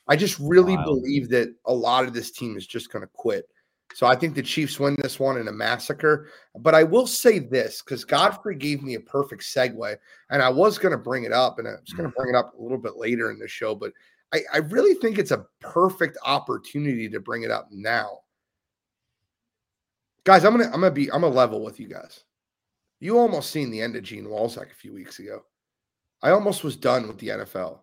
[0.07, 0.85] I just really Wild.
[0.85, 3.49] believe that a lot of this team is just gonna quit.
[3.97, 6.29] So I think the Chiefs win this one in a massacre.
[6.59, 9.97] But I will say this because Godfrey gave me a perfect segue,
[10.29, 12.37] and I was going to bring it up, and I was going to bring it
[12.37, 13.95] up a little bit later in the show, but
[14.35, 18.19] I, I really think it's a perfect opportunity to bring it up now.
[20.25, 22.25] Guys, I'm gonna I'm gonna be I'm gonna level with you guys.
[23.01, 25.43] You almost seen the end of Gene Walzak a few weeks ago.
[26.23, 27.79] I almost was done with the NFL.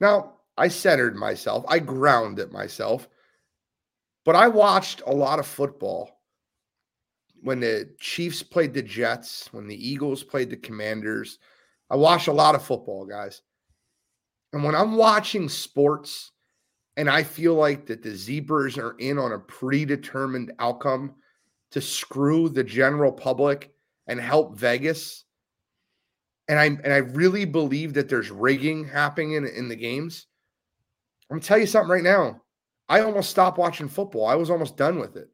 [0.00, 3.06] Now I centered myself, I grounded myself.
[4.24, 6.20] But I watched a lot of football
[7.42, 11.38] when the Chiefs played the Jets, when the Eagles played the Commanders.
[11.90, 13.42] I watched a lot of football, guys.
[14.52, 16.32] And when I'm watching sports
[16.96, 21.14] and I feel like that the Zebras are in on a predetermined outcome
[21.70, 23.72] to screw the general public
[24.08, 25.24] and help Vegas,
[26.48, 30.26] and I and I really believe that there's rigging happening in, in the games.
[31.30, 32.40] I'm gonna tell you something right now.
[32.88, 34.26] I almost stopped watching football.
[34.26, 35.28] I was almost done with it.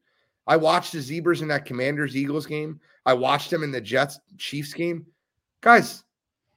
[0.47, 2.79] I watched the Zebras in that Commanders Eagles game.
[3.05, 5.05] I watched them in the Jets Chiefs game.
[5.61, 6.03] Guys,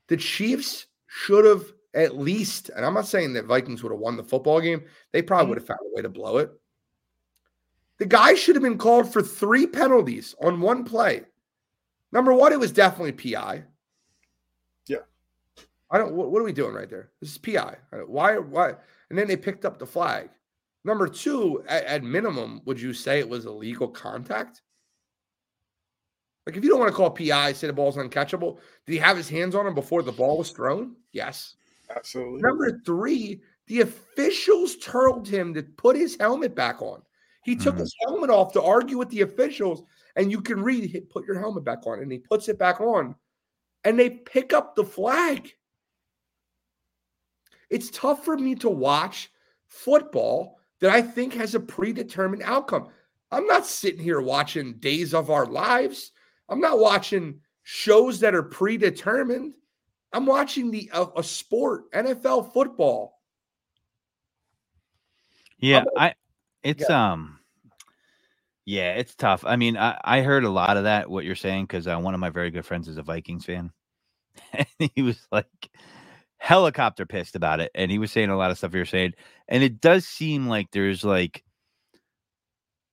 [0.08, 4.16] the Chiefs should have at least, and I'm not saying that Vikings would have won
[4.16, 4.82] the football game.
[5.12, 5.48] They probably mm-hmm.
[5.50, 6.50] would have found a way to blow it.
[7.98, 11.22] The guy should have been called for three penalties on one play.
[12.12, 13.64] Number one, it was definitely PI.
[14.86, 14.98] Yeah.
[15.90, 16.14] I don't.
[16.14, 17.10] What, what are we doing right there?
[17.20, 17.76] This is PI.
[18.06, 18.38] Why?
[18.38, 18.74] Why?
[19.10, 20.30] And then they picked up the flag.
[20.84, 24.62] Number two, at, at, minimum, would you say it was illegal contact?
[26.46, 29.16] Like, if you don't want to call PI, say the ball's uncatchable, did he have
[29.16, 30.96] his hands on him before the ball was thrown?
[31.12, 31.56] Yes.
[31.94, 32.40] Absolutely.
[32.40, 37.02] Number three, the officials told him to put his helmet back on.
[37.44, 37.80] He took Mhm.
[37.80, 39.82] his helmet off to argue with the officials,
[40.16, 43.14] and you can read, put your helmet back on, and he puts it back on,
[43.84, 45.54] and they pick up the flag.
[47.70, 49.30] It's tough for me to watch
[49.66, 52.88] football that I think has a predetermined outcome.
[53.30, 56.12] I'm not sitting here watching Days of Our Lives.
[56.48, 59.54] I'm not watching shows that are predetermined.
[60.12, 63.20] I'm watching the a, a sport, NFL football.
[65.58, 66.14] Yeah, about- I
[66.62, 67.38] it's um
[68.64, 69.44] yeah, it's tough.
[69.46, 72.12] I mean, I, I heard a lot of that what you're saying because uh, one
[72.12, 73.72] of my very good friends is a Vikings fan,
[74.52, 75.70] and he was like
[76.38, 79.14] helicopter pissed about it, and he was saying a lot of stuff you're saying,
[79.48, 81.44] and it does seem like there's like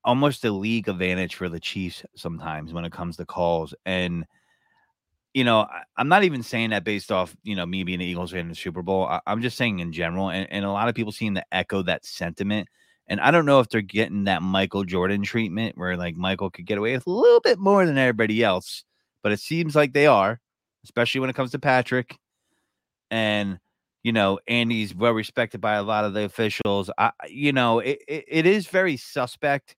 [0.04, 4.26] almost a league advantage for the Chiefs sometimes when it comes to calls, and
[5.36, 8.32] you know, I'm not even saying that based off, you know, me being an Eagles
[8.32, 9.06] fan in the Super Bowl.
[9.06, 11.82] I, I'm just saying in general, and, and a lot of people seem to echo
[11.84, 12.70] that sentiment.
[13.08, 16.66] And I don't know if they're getting that Michael Jordan treatment where like Michael could
[16.66, 18.86] get away with a little bit more than everybody else,
[19.22, 20.40] but it seems like they are,
[20.86, 22.18] especially when it comes to Patrick.
[23.12, 23.60] And
[24.04, 26.92] you know, Andy's well respected by a lot of the officials.
[26.98, 29.76] I, you know, it, it, it is very suspect.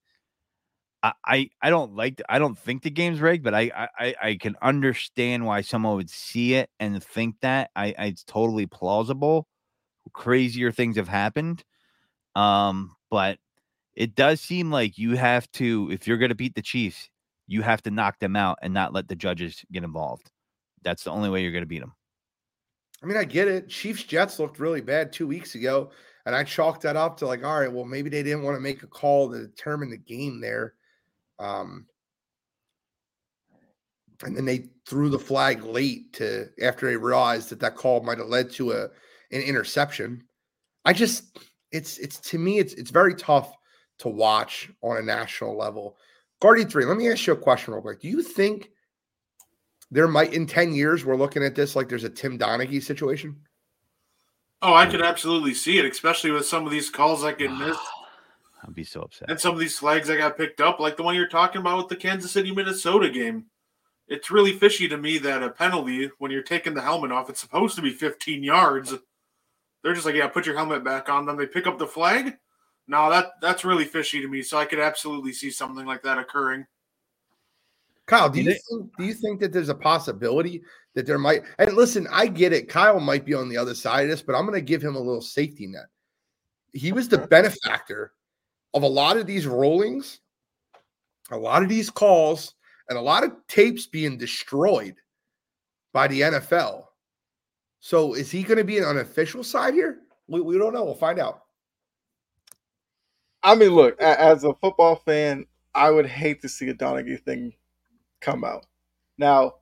[1.04, 4.36] I, I I don't like I don't think the game's rigged, but I, I I
[4.36, 7.70] can understand why someone would see it and think that.
[7.76, 9.48] I, I it's totally plausible.
[10.14, 11.64] Crazier things have happened.
[12.36, 13.40] Um, but
[13.96, 17.10] it does seem like you have to, if you're gonna beat the Chiefs,
[17.48, 20.32] you have to knock them out and not let the judges get involved.
[20.84, 21.96] That's the only way you're gonna beat them.
[23.02, 23.70] I mean, I get it.
[23.70, 25.92] Chiefs Jets looked really bad two weeks ago,
[26.26, 28.62] and I chalked that up to like, all right, well, maybe they didn't want to
[28.62, 30.74] make a call to determine the game there.
[31.40, 31.86] Um,
[34.24, 38.18] and then they threw the flag late to after they realized that that call might
[38.18, 38.84] have led to a
[39.32, 40.24] an interception.
[40.86, 41.38] I just
[41.72, 43.54] it's it's to me it's it's very tough
[44.00, 45.98] to watch on a national level.
[46.40, 48.02] Guardian three, let me ask you a question real quick.
[48.02, 48.72] Do you think
[49.92, 53.36] there might in 10 years we're looking at this like there's a Tim Donaghy situation?
[54.62, 57.80] Oh, I could absolutely see it, especially with some of these calls that get missed
[58.64, 59.30] I'd be so upset.
[59.30, 61.78] and some of these flags I got picked up, like the one you're talking about
[61.78, 63.46] with the Kansas City Minnesota game.
[64.08, 67.42] It's really fishy to me that a penalty when you're taking the helmet off, it's
[67.42, 68.94] supposed to be 15 yards.
[69.84, 71.26] They're just like, yeah, put your helmet back on.
[71.26, 72.38] Then they pick up the flag.
[72.88, 74.42] No, that that's really fishy to me.
[74.42, 76.66] So I could absolutely see something like that occurring.
[78.08, 80.64] Kyle, do you think do you think that there's a possibility
[80.96, 82.70] that there might and listen, I get it.
[82.70, 85.00] Kyle might be on the other side of this, but I'm gonna give him a
[85.00, 85.88] little safety net.
[86.72, 88.14] He was the benefactor
[88.74, 90.22] of a lot of these rollings,
[91.32, 92.54] a lot of these calls,
[92.88, 94.96] and a lot of tapes being destroyed
[95.92, 96.86] by the NFL.
[97.82, 100.00] So is he gonna be an unofficial side here?
[100.30, 100.86] We, we don't know.
[100.86, 101.44] We'll find out.
[103.44, 107.54] I mean, look, as a football fan, I would hate to see a Donaghy thing
[108.22, 108.66] come out.
[109.18, 109.56] Now,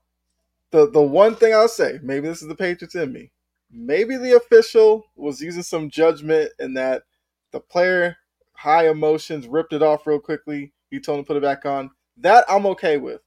[0.72, 3.32] the the one thing I'll say, maybe this is the Patriots in me.
[3.72, 7.04] Maybe the official was using some judgment in that
[7.52, 8.18] the player,
[8.54, 10.74] high emotions, ripped it off real quickly.
[10.90, 11.92] He told him to put it back on.
[12.18, 13.22] That I'm okay with.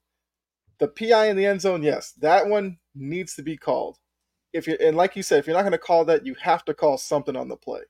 [0.79, 3.99] The PI in the end zone, yes, that one needs to be called.
[4.53, 6.65] If you and like you said, if you're not going to call that, you have
[6.67, 7.81] to call something on the play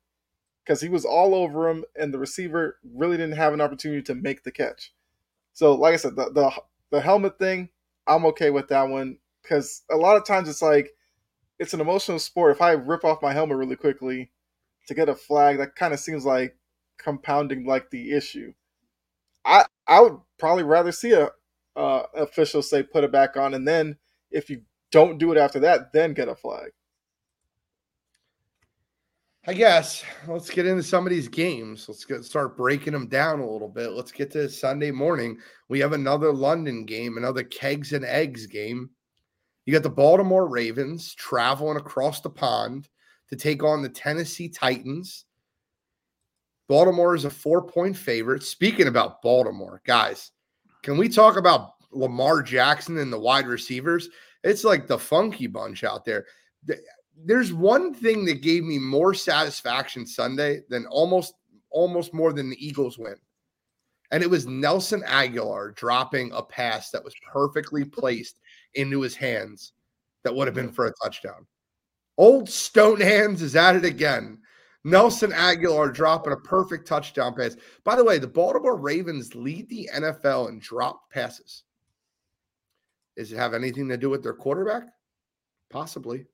[0.65, 4.15] because he was all over him, and the receiver really didn't have an opportunity to
[4.15, 4.93] make the catch.
[5.55, 6.53] So, like I said, the the,
[6.91, 7.69] the helmet thing,
[8.07, 10.91] I'm okay with that one because a lot of times it's like
[11.59, 12.53] it's an emotional sport.
[12.53, 14.31] If I rip off my helmet really quickly
[14.87, 16.57] to get a flag, that kind of seems like
[16.99, 18.53] compounding like the issue.
[19.45, 21.31] I I would probably rather see a
[21.77, 23.97] uh, official say put it back on, and then
[24.31, 26.71] if you don't do it after that, then get a flag.
[29.49, 31.89] I guess let's get into some of these games.
[31.89, 33.93] Let's get start breaking them down a little bit.
[33.93, 35.39] Let's get to Sunday morning.
[35.71, 38.91] We have another London game, another kegs and eggs game.
[39.65, 42.91] You got the Baltimore Ravens traveling across the pond
[43.31, 45.25] to take on the Tennessee Titans.
[46.69, 48.43] Baltimore is a four point favorite.
[48.43, 50.31] Speaking about Baltimore, guys,
[50.83, 54.11] can we talk about Lamar Jackson and the wide receivers?
[54.45, 56.27] It's like the funky bunch out there.
[57.25, 61.35] There's one thing that gave me more satisfaction Sunday than almost
[61.71, 63.17] almost more than the Eagles win.
[64.11, 68.41] And it was Nelson Agholor dropping a pass that was perfectly placed
[68.75, 69.73] into his hands
[70.25, 71.47] that would have been for a touchdown.
[72.17, 74.39] Old Stone Hands is at it again.
[74.85, 77.57] Nelson Agholor dropping a perfect touchdown pass.
[77.85, 81.65] By the way, the Baltimore Ravens lead the NFL in dropped passes.
[83.17, 84.85] Does it have anything to do with their quarterback?
[85.71, 86.25] Possibly.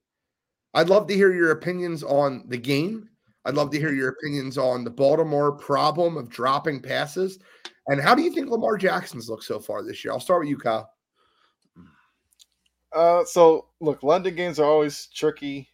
[0.74, 3.08] I'd love to hear your opinions on the game.
[3.44, 7.38] I'd love to hear your opinions on the Baltimore problem of dropping passes.
[7.86, 10.12] And how do you think Lamar Jackson's looked so far this year?
[10.12, 10.90] I'll start with you, Kyle.
[12.92, 15.68] Uh, so look, London games are always tricky.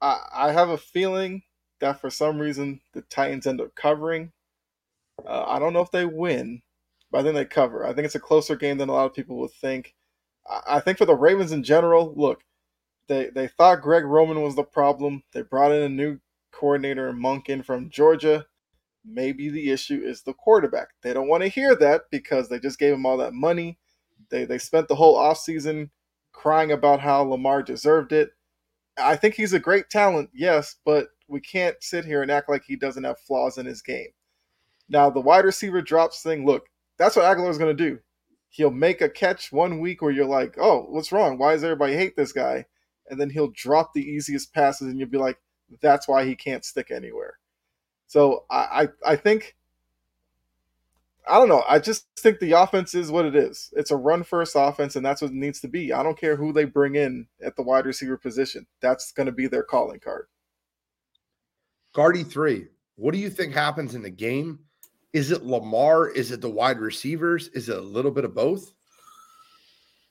[0.00, 1.42] I, I have a feeling
[1.80, 4.32] that for some reason the Titans end up covering.
[5.26, 6.60] Uh, I don't know if they win,
[7.10, 7.86] but I think they cover.
[7.86, 9.94] I think it's a closer game than a lot of people would think.
[10.48, 12.42] I, I think for the Ravens in general, look,
[13.08, 15.22] they they thought Greg Roman was the problem.
[15.32, 16.18] They brought in a new
[16.52, 18.46] coordinator, Monken from Georgia.
[19.04, 20.88] Maybe the issue is the quarterback.
[21.02, 23.78] They don't want to hear that because they just gave him all that money.
[24.30, 25.90] They they spent the whole offseason
[26.32, 28.30] crying about how Lamar deserved it.
[28.98, 32.64] I think he's a great talent, yes, but we can't sit here and act like
[32.64, 34.08] he doesn't have flaws in his game.
[34.88, 36.66] Now, the wide receiver drops thing, look,
[36.98, 37.98] that's what Agholor's going to do.
[38.50, 41.38] He'll make a catch one week where you're like, oh, what's wrong?
[41.38, 42.64] Why does everybody hate this guy?
[43.10, 45.38] And then he'll drop the easiest passes, and you'll be like,
[45.80, 47.38] that's why he can't stick anywhere.
[48.06, 49.56] So I, I, I think
[51.28, 51.62] I don't know.
[51.68, 53.72] I just think the offense is what it is.
[53.76, 55.92] It's a run first offense, and that's what it needs to be.
[55.92, 58.66] I don't care who they bring in at the wide receiver position.
[58.80, 60.26] That's going to be their calling card.
[61.92, 62.68] Guardy three.
[62.96, 64.60] What do you think happens in the game?
[65.12, 66.08] Is it Lamar?
[66.08, 67.48] Is it the wide receivers?
[67.48, 68.72] Is it a little bit of both?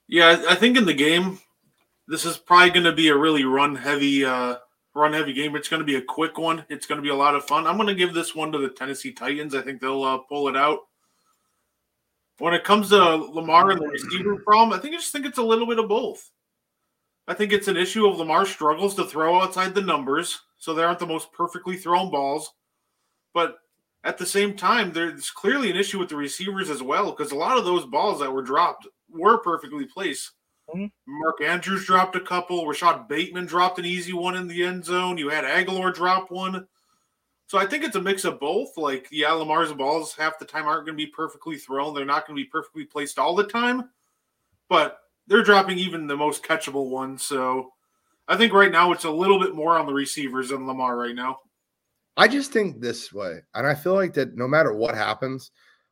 [0.07, 1.39] Yeah, I think in the game,
[2.07, 4.55] this is probably going to be a really run heavy, uh,
[4.93, 5.55] run heavy game.
[5.55, 6.65] It's going to be a quick one.
[6.69, 7.67] It's going to be a lot of fun.
[7.67, 9.53] I'm going to give this one to the Tennessee Titans.
[9.53, 10.79] I think they'll uh, pull it out.
[12.39, 15.39] When it comes to Lamar and the receiver problem, I think I just think it's
[15.39, 16.29] a little bit of both.
[17.27, 20.83] I think it's an issue of Lamar struggles to throw outside the numbers, so they
[20.83, 22.53] aren't the most perfectly thrown balls.
[23.33, 23.57] But
[24.03, 27.35] at the same time, there's clearly an issue with the receivers as well, because a
[27.35, 30.31] lot of those balls that were dropped were perfectly placed.
[30.69, 31.19] Mm-hmm.
[31.21, 32.67] Mark Andrews dropped a couple.
[32.67, 35.17] Rashod Bateman dropped an easy one in the end zone.
[35.17, 36.67] You had Agholor drop one.
[37.47, 38.75] So I think it's a mix of both.
[38.75, 41.93] Like, yeah, Lamar's balls half the time aren't going to be perfectly thrown.
[41.93, 43.89] They're not going to be perfectly placed all the time,
[44.67, 47.23] but they're dropping even the most catchable ones.
[47.23, 47.71] So
[48.27, 51.15] I think right now it's a little bit more on the receivers than Lamar right
[51.15, 51.39] now.
[52.17, 55.51] I just think this way, and I feel like that no matter what happens,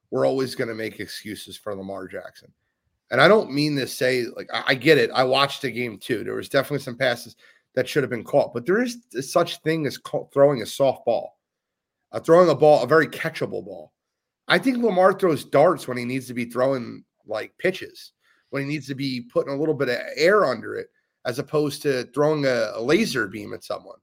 [0.09, 2.51] we're always going to make excuses for Lamar Jackson.
[3.11, 5.11] And I don't mean to say like I, I get it.
[5.13, 6.23] I watched the game too.
[6.23, 7.35] There was definitely some passes
[7.75, 9.99] that should have been caught, but there is such thing as
[10.33, 11.35] throwing a soft ball
[12.15, 13.91] uh, throwing a ball, a very catchable ball.
[14.47, 18.13] I think Lamar throws darts when he needs to be throwing like pitches,
[18.51, 20.87] when he needs to be putting a little bit of air under it,
[21.25, 23.97] as opposed to throwing a, a laser beam at someone.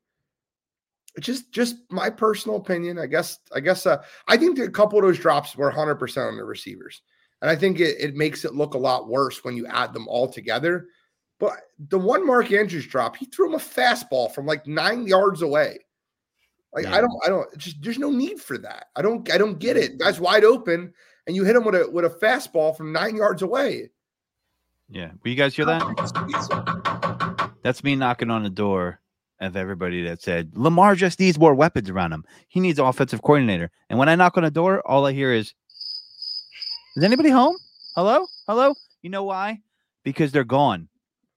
[1.15, 2.99] It's just just my personal opinion.
[2.99, 6.37] I guess I guess uh, I think a couple of those drops were 100% on
[6.37, 7.03] the receivers.
[7.43, 10.09] And I think it, it makes it look a lot worse when you add them
[10.09, 10.87] all together.
[11.39, 15.43] But the one Mark Andrews drop, he threw him a fastball from like nine yards
[15.43, 15.81] away
[16.73, 16.95] Like Yeah.
[16.95, 17.59] I don't, I don't.
[17.59, 18.87] Just there's no need for that.
[18.95, 19.99] I don't, I don't get it.
[19.99, 20.95] Guys wide open,
[21.27, 23.91] and you hit him with a with a fastball from nine yards away.
[24.89, 25.11] Yeah.
[25.23, 25.83] Will you guys hear that?
[27.65, 29.01] That's me knocking on the door
[29.41, 32.25] of everybody that said Lamar just needs more weapons around him.
[32.49, 33.71] He needs offensive coordinator.
[33.91, 35.55] And when I knock on the door, all I hear is,
[36.97, 37.57] "Is anybody home?
[37.95, 39.61] Hello, hello." You know why?
[40.05, 40.89] Because they're gone.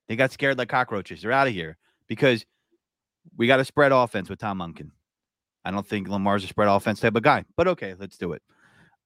[0.08, 1.22] They got scared like cockroaches.
[1.22, 1.76] They're out of here
[2.08, 2.44] because
[3.36, 4.90] we got a spread offense with Todd Monken.
[5.64, 8.42] I don't think Lamar's a spread offense type of guy, but okay, let's do it.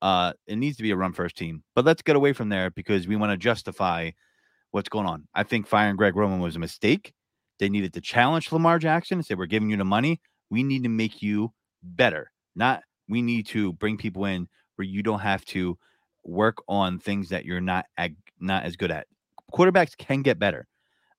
[0.03, 2.71] Uh, it needs to be a run first team, but let's get away from there
[2.71, 4.11] because we want to justify
[4.71, 5.27] what's going on.
[5.35, 7.13] I think firing Greg Roman was a mistake.
[7.59, 10.21] They needed to challenge Lamar Jackson and say, We're giving you the money.
[10.51, 12.31] We need to make you better.
[12.57, 15.79] Not we need to bring people in where you don't have to
[16.25, 19.07] work on things that you're not ag- not as good at.
[19.53, 20.67] Quarterbacks can get better.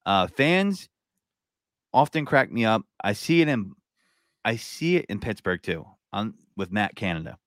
[0.06, 0.90] Uh, fans
[1.94, 2.84] often crack me up.
[3.04, 3.74] I see it in
[4.44, 5.86] I see it in Pittsburgh too.
[6.14, 7.38] On with Matt Canada.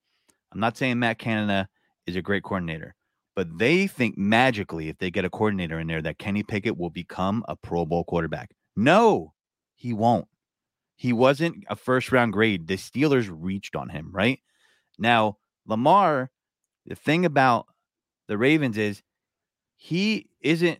[0.51, 1.67] I'm not saying Matt Canada
[2.07, 2.95] is a great coordinator,
[3.35, 6.89] but they think magically if they get a coordinator in there that Kenny Pickett will
[6.89, 8.51] become a Pro Bowl quarterback.
[8.75, 9.33] No,
[9.75, 10.27] he won't.
[10.95, 12.67] He wasn't a first round grade.
[12.67, 14.39] The Steelers reached on him, right?
[14.97, 15.37] Now,
[15.67, 16.31] Lamar,
[16.85, 17.67] the thing about
[18.27, 19.01] the Ravens is
[19.75, 20.79] he isn't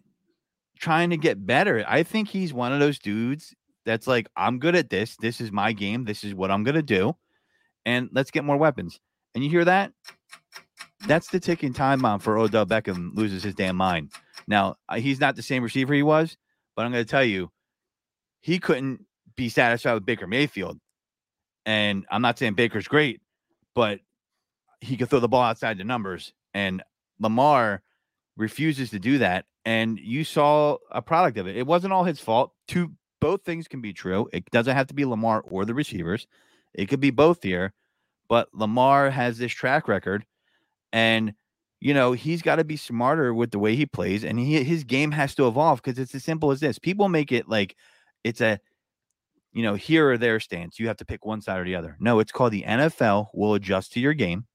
[0.80, 1.84] trying to get better.
[1.88, 3.54] I think he's one of those dudes
[3.86, 5.16] that's like, I'm good at this.
[5.18, 6.06] This is my game.
[6.06, 7.16] This is what I'm going to do.
[7.86, 9.00] And let's get more weapons.
[9.34, 9.92] And you hear that?
[11.08, 14.12] That's the ticking time bomb for Odell Beckham loses his damn mind.
[14.48, 16.36] Now, he's not the same receiver he was,
[16.76, 17.52] but I'm going to tell you,
[18.42, 20.80] he couldn't be satisfied with Baker Mayfield.
[21.66, 23.22] And I'm not saying Baker's great,
[23.74, 24.00] but
[24.82, 26.34] he could throw the ball outside the numbers.
[26.54, 26.84] And
[27.20, 27.82] Lamar
[28.38, 29.46] refuses to do that.
[29.66, 31.58] And you saw a product of it.
[31.58, 32.54] It wasn't all his fault.
[32.68, 34.30] Two both things can be true.
[34.32, 36.28] It doesn't have to be Lamar or the receivers.
[36.74, 37.74] It could be both here.
[38.28, 40.26] But Lamar has this track record,
[40.92, 41.34] and
[41.80, 44.84] you know he's got to be smarter with the way he plays, and he his
[44.84, 46.80] game has to evolve because it's as simple as this.
[46.80, 47.76] People make it like
[48.24, 48.60] it's a
[49.54, 50.80] you know here or there stance.
[50.80, 51.98] You have to pick one side or the other.
[52.00, 54.46] No, it's called the NFL will adjust to your game,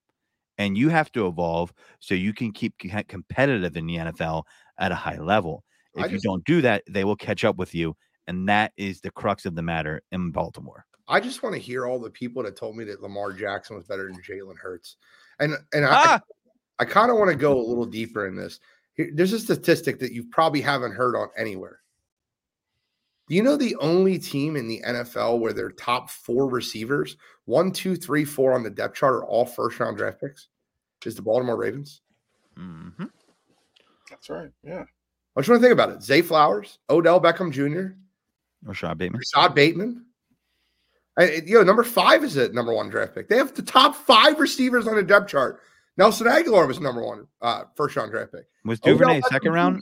[0.57, 4.43] and you have to evolve so you can keep competitive in the NFL
[4.79, 5.63] at a high level.
[5.97, 7.95] I If you don't do that, they will catch up with you,
[8.27, 10.85] and that is the crux of the matter in Baltimore.
[11.07, 13.85] I just want to hear all the people that told me that Lamar Jackson was
[13.85, 14.95] better than Jalen Hurts,
[15.39, 16.21] and and I, Ah!
[16.79, 18.59] I kind of want to go a little deeper in this.
[18.97, 21.79] There's a statistic that you probably haven't heard on anywhere.
[23.31, 27.15] Do you know the only team in the NFL where their top four receivers,
[27.45, 30.49] one, two, three, four on the depth chart, are all first round draft picks?
[31.05, 32.01] Is the Baltimore Ravens?
[32.59, 33.05] Mm-hmm.
[34.09, 34.49] That's right.
[34.65, 34.83] Yeah.
[34.83, 36.03] I just want to think about it.
[36.03, 37.95] Zay Flowers, Odell Beckham Jr.,
[38.63, 39.19] Rashod Bateman.
[39.19, 40.05] Rashod Bateman.
[41.17, 43.29] I, you know, number five is a number one draft pick.
[43.29, 45.61] They have the top five receivers on the depth chart.
[45.95, 48.43] Nelson Agholor was number one uh, first round draft pick.
[48.65, 49.81] Was Odell Duvernay Beckham second round?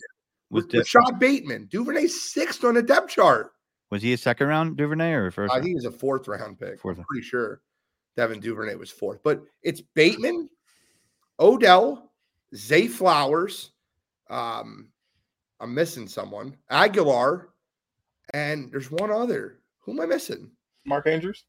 [0.52, 3.52] Jr., Was With Du- Rashod Bateman, Duvernay sixth on the depth chart.
[3.92, 5.54] was he a second round Duvernay or a first?
[5.54, 6.80] I think he's a fourth round pick.
[6.80, 7.62] Fourth I'm pretty sure
[8.18, 10.50] Devin Duvernay was fourth, but it's Bateman,
[11.40, 12.12] Odell,
[12.56, 13.72] Zay Flowers.
[14.30, 14.92] Um,
[15.60, 16.56] I'm missing someone.
[16.72, 17.48] Agholor,
[18.34, 19.60] and there's one other.
[19.80, 20.52] Who am I missing?
[20.86, 21.46] Mark Andrews.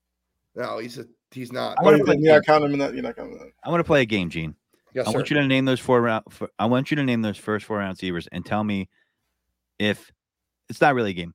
[0.54, 1.76] No, he's a he's not.
[1.78, 2.94] I wanna Oh, play- you're not counting him in that.
[2.94, 3.50] You're not counting that.
[3.64, 4.54] I want to play a game, Gene.
[4.92, 5.18] Yes, I sir.
[5.18, 6.24] want you to name those four round.
[6.30, 8.88] f- I want you to name those first four round receivers and tell me
[9.80, 10.12] if
[10.68, 11.34] it's not really a game.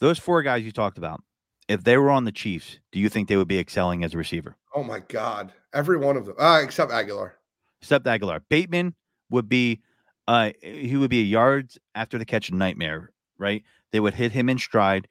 [0.00, 1.22] Those four guys you talked about,
[1.68, 4.18] if they were on the Chiefs, do you think they would be excelling as a
[4.18, 4.56] receiver?
[4.74, 7.32] Oh my God, every one of them, uh, except Agholor.
[7.80, 8.40] Except Agholor.
[8.48, 8.94] Bateman
[9.30, 9.82] would be,
[10.26, 13.62] uh, he would be a yards after the catch nightmare, right?
[13.92, 15.06] They would hit him in stride.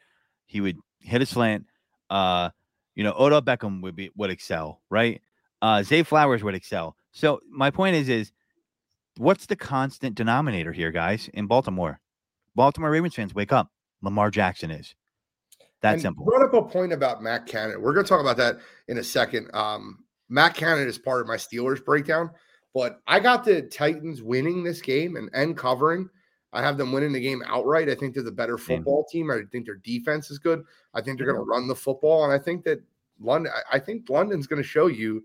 [0.48, 1.68] He would hit a slant.
[2.10, 2.50] Uh,
[2.96, 5.22] you know, Odell Beckham would be would excel, right?
[5.62, 6.96] Uh, Zay Flowers would excel.
[7.12, 8.32] So my point is, is
[9.18, 11.30] what's the constant denominator here, guys?
[11.34, 12.00] In Baltimore,
[12.56, 13.70] Baltimore Ravens fans, wake up!
[14.02, 14.96] Lamar Jackson is
[15.82, 16.26] that And simple.
[16.26, 17.80] You brought up a point about Matt Canada.
[17.80, 19.50] We're going to talk about that in a second.
[19.54, 22.32] Um, Matt Canada is part of my Steelers breakdown,
[22.74, 26.10] but I got the Titans winning this game and, and covering.
[26.54, 27.90] I have them winning the game outright.
[27.90, 28.80] I think they're the better Same.
[28.80, 29.32] football team.
[29.32, 30.64] I think their defense is good.
[30.94, 32.82] I think they're going to run the football, and I think that
[33.20, 33.52] London.
[33.56, 35.24] I- I think London's going to show you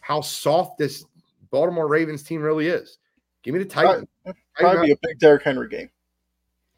[0.00, 1.04] how soft this
[1.50, 2.98] Baltimore Ravens team really is.
[3.42, 4.08] Give me the Titans.
[4.56, 5.90] Probably be a big Derrick Henry game.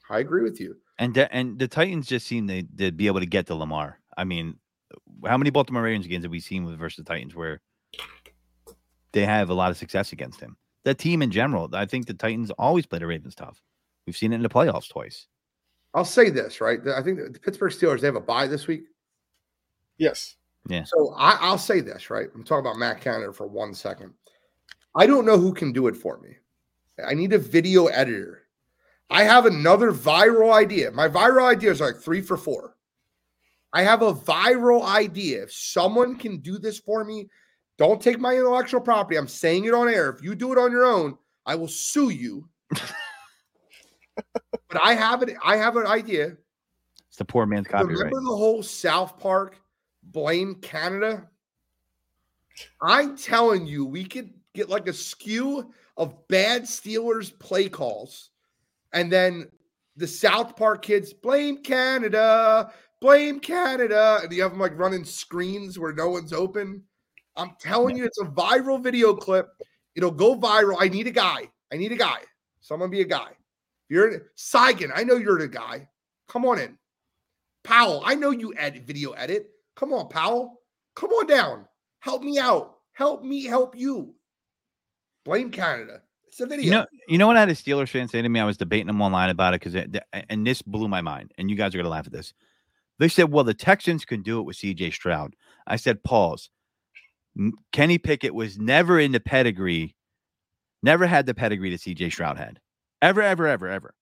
[0.09, 0.77] I agree with you.
[0.99, 4.01] And de- and the Titans just seem to, to be able to get to Lamar.
[4.17, 4.57] I mean,
[5.27, 7.61] how many Baltimore Ravens games have we seen with versus the Titans where
[9.13, 10.57] they have a lot of success against him?
[10.85, 13.61] The team in general, I think the Titans always play the Ravens tough.
[14.07, 15.27] We've seen it in the playoffs twice.
[15.95, 16.79] I'll say this right.
[16.89, 18.85] I think the Pittsburgh Steelers they have a bye this week.
[19.99, 20.37] Yes.
[20.69, 20.85] Yeah.
[20.85, 22.29] So I, I'll say this, right?
[22.35, 24.13] I'm talking about Matt Canada for one second.
[24.95, 26.37] I don't know who can do it for me.
[27.05, 28.46] I need a video editor.
[29.11, 30.91] I have another viral idea.
[30.91, 32.77] My viral idea is like three for four.
[33.73, 35.45] I have a viral idea.
[35.45, 37.29] If someone can do this for me,
[37.79, 39.17] don't take my intellectual property.
[39.17, 40.11] I'm saying it on air.
[40.11, 42.49] If you do it on your own, I will sue you.
[42.71, 42.83] but
[44.83, 45.37] I have it.
[45.45, 46.37] I have an idea.
[47.09, 47.99] It's the poor man's copyright.
[47.99, 49.61] Remember the whole South Park
[50.03, 51.29] blame Canada?
[52.81, 58.31] I'm telling you, we could get like a skew of bad Steelers play calls,
[58.93, 59.49] and then
[59.97, 65.79] the South Park kids blame Canada, blame Canada, and you have them like running screens
[65.79, 66.83] where no one's open.
[67.37, 69.49] I'm telling you, it's a viral video clip.
[69.95, 70.77] It'll go viral.
[70.79, 71.49] I need a guy.
[71.73, 72.19] I need a guy.
[72.61, 73.31] Someone be a guy.
[73.89, 74.91] You're Saigon.
[74.95, 75.89] I know you're the guy.
[76.29, 76.77] Come on in.
[77.65, 79.51] Powell, I know you edit video edit.
[79.75, 80.61] Come on, Powell.
[80.95, 81.67] Come on down.
[82.01, 82.77] Help me out.
[82.93, 84.15] Help me help you.
[85.25, 86.03] Blame Canada.
[86.37, 86.67] It's a video.
[86.67, 88.39] You know, you know what I had a Steelers fan say to me?
[88.39, 89.75] I was debating them online about it because,
[90.29, 91.33] and this blew my mind.
[91.39, 92.35] And you guys are gonna laugh at this.
[92.99, 94.91] They said, "Well, the Texans can do it with C.J.
[94.91, 95.35] Stroud."
[95.67, 96.51] I said, "Pause."
[97.73, 99.97] Kenny Pickett was never in the pedigree,
[100.83, 102.11] never had the pedigree that C.J.
[102.11, 102.61] Stroud had,
[103.01, 103.95] ever, ever, ever, ever.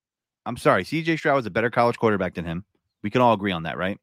[0.44, 1.18] I'm sorry, C.J.
[1.18, 2.64] Stroud was a better college quarterback than him.
[3.04, 4.00] We can all agree on that, right?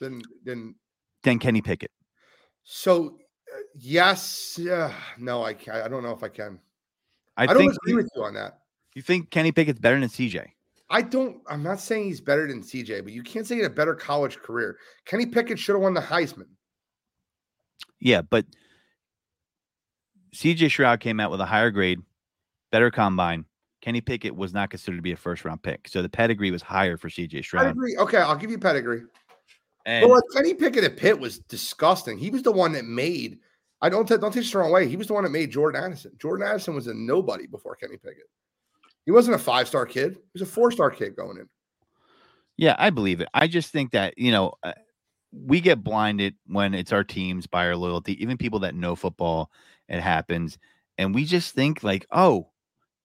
[0.00, 0.74] then then
[1.22, 1.92] then Kenny Pickett.
[2.64, 3.18] so
[3.54, 6.58] uh, yes, yeah, no, I I don't know if I can.
[7.36, 8.58] I, I, don't think agree with you on that.
[8.94, 10.52] you think Kenny Pickett's better than C.J.
[10.92, 11.38] I don't.
[11.48, 13.94] I'm not saying he's better than CJ, but you can't say he had a better
[13.94, 14.76] college career.
[15.06, 16.48] Kenny Pickett should have won the Heisman.
[17.98, 18.44] Yeah, but
[20.34, 22.00] CJ Stroud came out with a higher grade,
[22.70, 23.46] better combine.
[23.80, 25.88] Kenny Pickett was not considered to be a first round pick.
[25.88, 27.64] So the pedigree was higher for CJ Stroud.
[27.64, 27.96] Pedigree.
[27.96, 29.02] Okay, I'll give you pedigree.
[29.86, 32.18] And But like Kenny Pickett at Pitt was disgusting.
[32.18, 33.38] He was the one that made.
[33.82, 34.88] I don't take don't take this the wrong way.
[34.88, 36.12] He was the one that made Jordan Addison.
[36.18, 38.30] Jordan Addison was a nobody before Kenny Pickett.
[39.04, 40.14] He wasn't a five star kid.
[40.14, 41.48] He was a four star kid going in.
[42.56, 43.28] yeah, I believe it.
[43.34, 44.72] I just think that, you know, uh,
[45.32, 49.50] we get blinded when it's our teams by our loyalty, even people that know football,
[49.88, 50.58] it happens.
[50.98, 52.50] And we just think like, oh,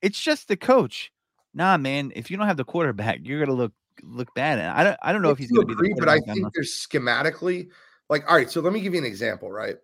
[0.02, 1.12] it's just the coach.
[1.54, 3.74] Nah, man, if you don't have the quarterback, you're gonna look
[4.04, 4.60] look bad.
[4.60, 6.54] And I don't I don't know if he's gonna be agree, the but I think
[6.54, 7.70] there's schematically,
[8.10, 8.52] like, all right.
[8.52, 9.52] So let me give you an example.
[9.52, 9.78] Right,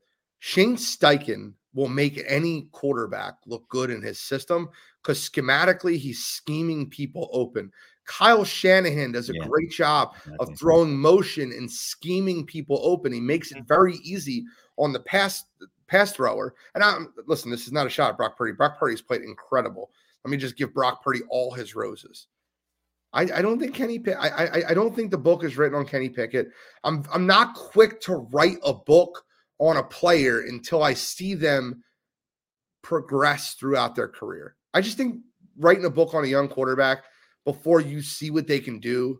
[0.45, 4.67] Shane Steichen will make any quarterback look good in his system
[5.01, 7.71] because schematically he's scheming people open.
[8.03, 9.47] Kyle Shanahan does a Yeah.
[9.47, 13.13] great job of throwing motion and scheming people open.
[13.13, 14.43] He makes it very easy
[14.77, 15.45] on the pass
[15.87, 16.53] pass thrower.
[16.75, 18.51] And I'm listen, this is not a shot at Brock Purdy.
[18.51, 19.91] Brock Purdy's played incredible.
[20.25, 22.27] Let me just give Brock Purdy all his roses.
[23.13, 25.77] I, I don't think Kenny Pick, I, I I don't think the book is written
[25.79, 26.49] on Kenny Pickett.
[26.83, 29.23] I'm I'm not quick to write a book
[29.59, 31.83] on a player until I see them
[32.81, 34.55] progress throughout their career.
[34.73, 35.21] I just think
[35.57, 37.03] writing a book on a young quarterback
[37.45, 39.19] before you see what they can do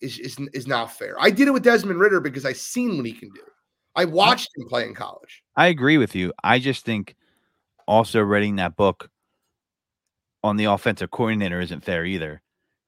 [0.00, 1.16] is, is, is not fair.
[1.18, 3.42] I did it with Desmond Ridder because I seen what he can do.
[3.96, 5.42] I watched him play in college.
[5.56, 6.32] I agree with you.
[6.42, 7.14] I just think
[7.86, 9.08] also reading that book
[10.42, 12.42] on the offensive coordinator isn't fair either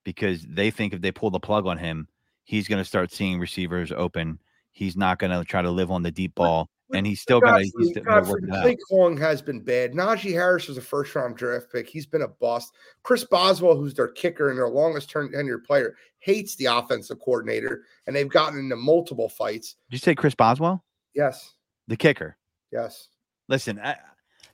[0.04, 2.08] because they think if they pull the plug on him,
[2.44, 4.38] he's going to start seeing receivers open.
[4.72, 7.58] He's not going to try to live on the deep ball, and he's still got
[7.58, 7.64] to.
[7.64, 9.92] He's still gotta work Godfrey, it play calling has been bad.
[9.92, 11.88] Najee Harris was a first round draft pick.
[11.88, 12.72] He's been a bust.
[13.02, 17.82] Chris Boswell, who's their kicker and their longest term tenured player, hates the offensive coordinator,
[18.06, 19.76] and they've gotten into multiple fights.
[19.90, 20.84] Did you say Chris Boswell,
[21.14, 21.54] Yes,
[21.88, 22.36] the kicker?
[22.72, 23.08] yes.
[23.48, 23.96] Listen, I,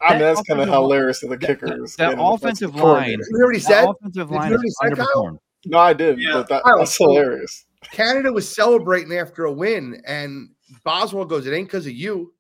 [0.00, 2.74] I mean, that's kind of hilarious that the that- kicker that- is that getting offensive
[2.74, 5.38] line- You already said offensive line is say, underperformed.
[5.66, 6.32] No, I did, Yeah.
[6.34, 7.66] but that, that's hilarious.
[7.90, 10.50] Canada was celebrating after a win, and
[10.84, 12.32] Boswell goes, "It ain't because of you."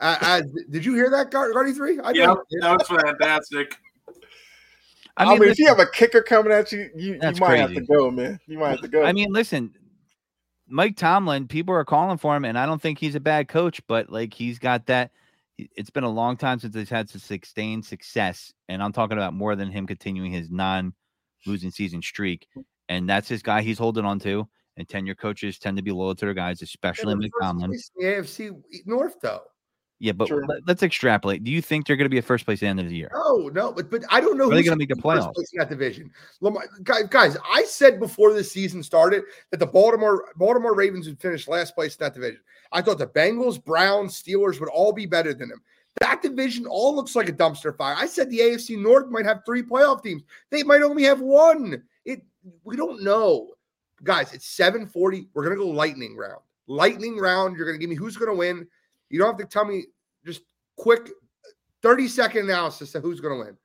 [0.00, 1.98] Uh, uh, did you hear that, Gar- Guardy Three?
[2.00, 2.62] I Yeah, did.
[2.62, 3.76] that was fantastic.
[5.16, 7.40] I I mean, mean, if you have a kicker coming at you, you, you That's
[7.40, 8.38] might have to go, man.
[8.46, 9.04] You might have to go.
[9.04, 9.74] I mean, listen,
[10.68, 13.80] Mike Tomlin, people are calling for him, and I don't think he's a bad coach,
[13.88, 15.10] but like he's got that.
[15.56, 19.56] It's been a long time since he's had sustained success, and I'm talking about more
[19.56, 22.46] than him continuing his non-losing season streak,
[22.88, 24.48] and that's his guy he's holding on to.
[24.78, 27.72] And tenure coaches tend to be loyal to their guys, especially Mike Tomlin.
[27.72, 29.42] The AFC North, though.
[30.00, 30.46] Yeah, but Sure.
[30.46, 31.42] let, us extrapolate.
[31.42, 32.94] Do you think they're going to be a first place at the end of the
[32.94, 33.10] year?
[33.12, 35.26] No, no, but but I don't know Are they who's gonna make the in first
[35.26, 35.34] playoffs?
[35.34, 36.12] place in that division.
[36.40, 41.20] Lamar, guys, guys, I said before the season started that the Baltimore Baltimore Ravens would
[41.20, 42.40] finish last place in that division.
[42.70, 45.62] I thought the Bengals, Browns, Steelers would all be better than them.
[45.98, 47.96] That division all looks like a dumpster fire.
[47.98, 50.22] I said the AFC North might have three playoff teams.
[50.50, 51.82] They might only have one.
[52.04, 52.22] It
[52.62, 53.48] we don't know.
[54.04, 55.28] Guys, it's 740.
[55.34, 56.42] We're gonna go lightning round.
[56.66, 57.56] lightning round.
[57.56, 58.66] You're going to give me who's going to win.
[59.08, 59.84] You don't have to tell me
[60.24, 60.42] just
[60.76, 61.50] quick uh,
[61.82, 63.56] 30 second analysis of who's going to win.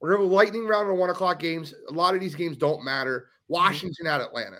[0.00, 1.74] We're going to have a lightning round of one o'clock games.
[1.88, 3.20] A lot of these games don't matter.
[3.20, 3.54] Mm-hmm.
[3.54, 4.58] Washington at Atlanta.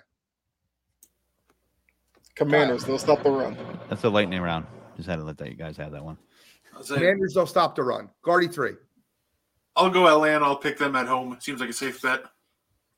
[2.34, 3.56] Commanders, they'll stop the run.
[3.90, 4.66] That's a lightning round.
[4.96, 6.16] Just had to let that you guys have that one.
[6.86, 8.08] Commanders, they'll stop the run.
[8.22, 8.72] Guardy three.
[9.76, 10.44] I'll go Atlanta.
[10.44, 11.36] I'll pick them at home.
[11.40, 12.24] Seems like a safe bet.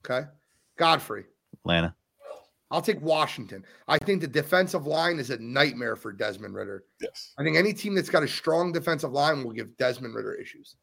[0.05, 0.29] Okay.
[0.77, 1.25] Godfrey.
[1.65, 1.95] Atlanta.
[2.73, 3.67] I'll take Washington.
[3.87, 6.85] I think the defensive line is a nightmare for Desmond Ridder.
[7.03, 7.35] Yes.
[7.37, 10.77] I think any team that's got a strong defensive line will give Desmond Ridder issues.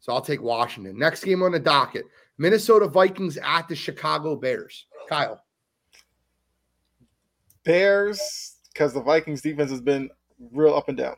[0.00, 0.98] So I'll take Washington.
[0.98, 2.04] Next game on the docket
[2.36, 4.84] Minnesota Vikings at the Chicago Bears.
[5.08, 5.42] Kyle.
[7.64, 10.10] Bears, because the Vikings defense has been
[10.52, 11.16] real up and down.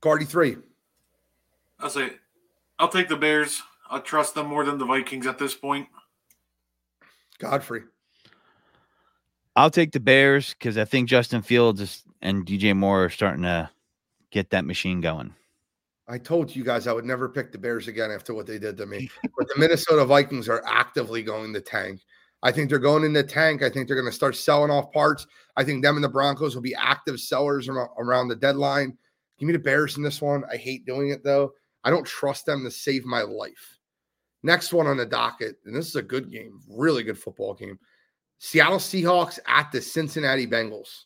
[0.00, 0.56] Guardy three.
[1.80, 2.10] I'll say,
[2.78, 3.62] I'll take the Bears.
[3.90, 5.88] I trust them more than the Vikings at this point.
[7.38, 7.82] Godfrey.
[9.58, 13.42] I'll take the Bears because I think Justin Fields is, and DJ Moore are starting
[13.42, 13.68] to
[14.30, 15.34] get that machine going.
[16.06, 18.76] I told you guys I would never pick the Bears again after what they did
[18.76, 19.10] to me.
[19.36, 22.02] But the Minnesota Vikings are actively going to tank.
[22.44, 23.64] I think they're going in the tank.
[23.64, 25.26] I think they're going to start selling off parts.
[25.56, 28.96] I think them and the Broncos will be active sellers around the deadline.
[29.40, 30.44] Give me the Bears in this one.
[30.52, 31.52] I hate doing it though.
[31.82, 33.76] I don't trust them to save my life.
[34.44, 37.76] Next one on the docket, and this is a good game, really good football game.
[38.38, 41.04] Seattle Seahawks at the Cincinnati Bengals.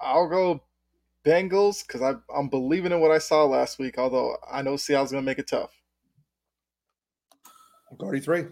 [0.00, 0.62] I'll go
[1.24, 5.22] Bengals because I'm believing in what I saw last week, although I know Seattle's going
[5.22, 5.72] to make it tough.
[7.98, 8.44] Guardy three.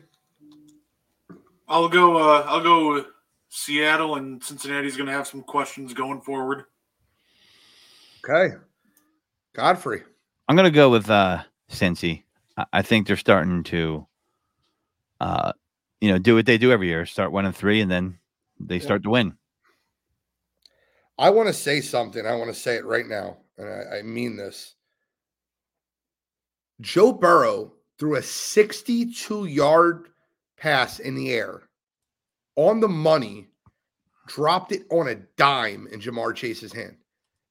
[1.68, 2.16] I'll go.
[2.16, 3.04] Uh, I'll go.
[3.50, 6.64] Seattle and Cincinnati's going to have some questions going forward.
[8.24, 8.54] Okay.
[9.54, 10.02] Godfrey.
[10.48, 12.24] I'm gonna go with uh Cincy.
[12.56, 14.06] I, I think they're starting to
[15.20, 15.52] uh
[16.00, 18.18] you know do what they do every year, start one and three, and then
[18.60, 19.34] they start to win.
[21.18, 22.26] I want to say something.
[22.26, 23.38] I want to say it right now.
[23.56, 24.74] And I, I mean this.
[26.80, 30.08] Joe Burrow threw a 62 yard
[30.56, 31.62] pass in the air
[32.56, 33.48] on the money,
[34.26, 36.96] dropped it on a dime in Ja'Marr Chase's hand.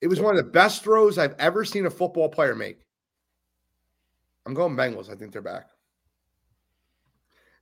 [0.02, 2.80] It was one of the best throws I've ever seen a football player make.
[4.46, 5.10] I'm going Bengals.
[5.10, 5.70] I think they're back.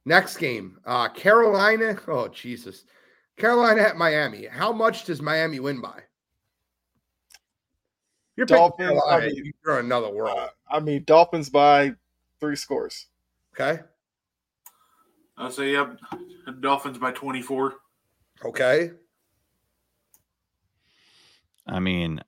[0.05, 1.97] Next game, uh, Carolina.
[2.07, 2.85] Oh, Jesus.
[3.37, 4.45] Carolina at Miami.
[4.45, 6.01] How much does Miami win by?
[8.35, 9.25] You're Dolphins, Carolina.
[9.25, 10.37] I mean- You're another world.
[10.37, 11.93] Uh, I mean, Dolphins by
[12.39, 13.07] three scores.
[13.53, 13.81] Okay.
[15.37, 15.97] I'll say, yep.
[16.59, 17.75] Dolphins by 24.
[18.45, 18.91] Okay.
[21.67, 22.19] I mean,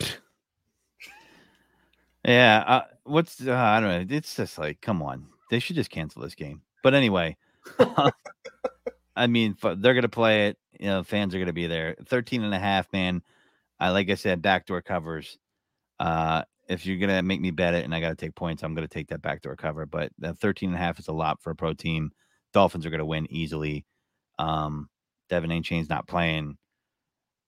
[2.24, 2.64] yeah.
[2.66, 4.16] Uh, what's uh, I don't know.
[4.16, 6.62] It's just like, come on, they should just cancel this game.
[6.82, 7.36] But anyway,
[9.16, 10.58] I mean, they're gonna play it.
[10.78, 11.96] You know, fans are gonna be there.
[12.06, 13.22] 13 and a half, man.
[13.80, 15.38] I like I said, backdoor covers.
[15.98, 18.88] Uh, if you're gonna make me bet it and I gotta take points, I'm gonna
[18.88, 19.86] take that backdoor cover.
[19.86, 22.12] But that 13 and a half is a lot for a pro team.
[22.52, 23.84] Dolphins are gonna win easily.
[24.38, 24.88] Um,
[25.28, 26.56] Devin Achane's not playing.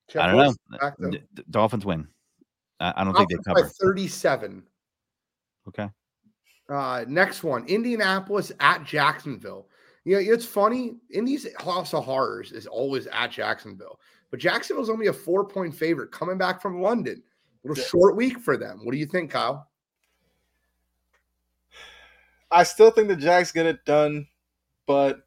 [0.09, 0.91] Jeff I don't know.
[0.99, 1.11] Though.
[1.11, 2.09] D- Dolphins win.
[2.81, 3.93] I, I don't think they Dolphins cover.
[3.93, 4.63] 37.
[5.69, 5.89] Okay.
[6.71, 9.67] Uh, next one, Indianapolis at Jacksonville.
[10.05, 10.97] Yeah, it's funny.
[11.11, 13.99] Indy's House of Horrors is always at Jacksonville,
[14.31, 17.23] but Jacksonville's only a four point favorite coming back from London.
[17.65, 17.89] A little Yeah.
[17.89, 18.81] short week for them.
[18.85, 19.69] What do you think, Kyle?
[22.51, 24.27] I still think the Jags get it done,
[24.87, 25.27] but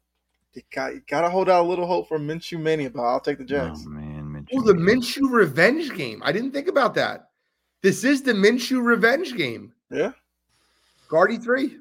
[0.54, 2.90] you got you got to hold out a little hope for Minshew mania.
[2.90, 3.84] But I'll take the Jags.
[3.86, 4.58] Oh man, Minshew.
[4.58, 6.22] Oh, the Minshew revenge game.
[6.24, 7.30] I didn't think about that.
[7.82, 9.72] This is the Minshew revenge game.
[9.90, 10.12] Yeah.
[11.14, 11.78] Guardy three.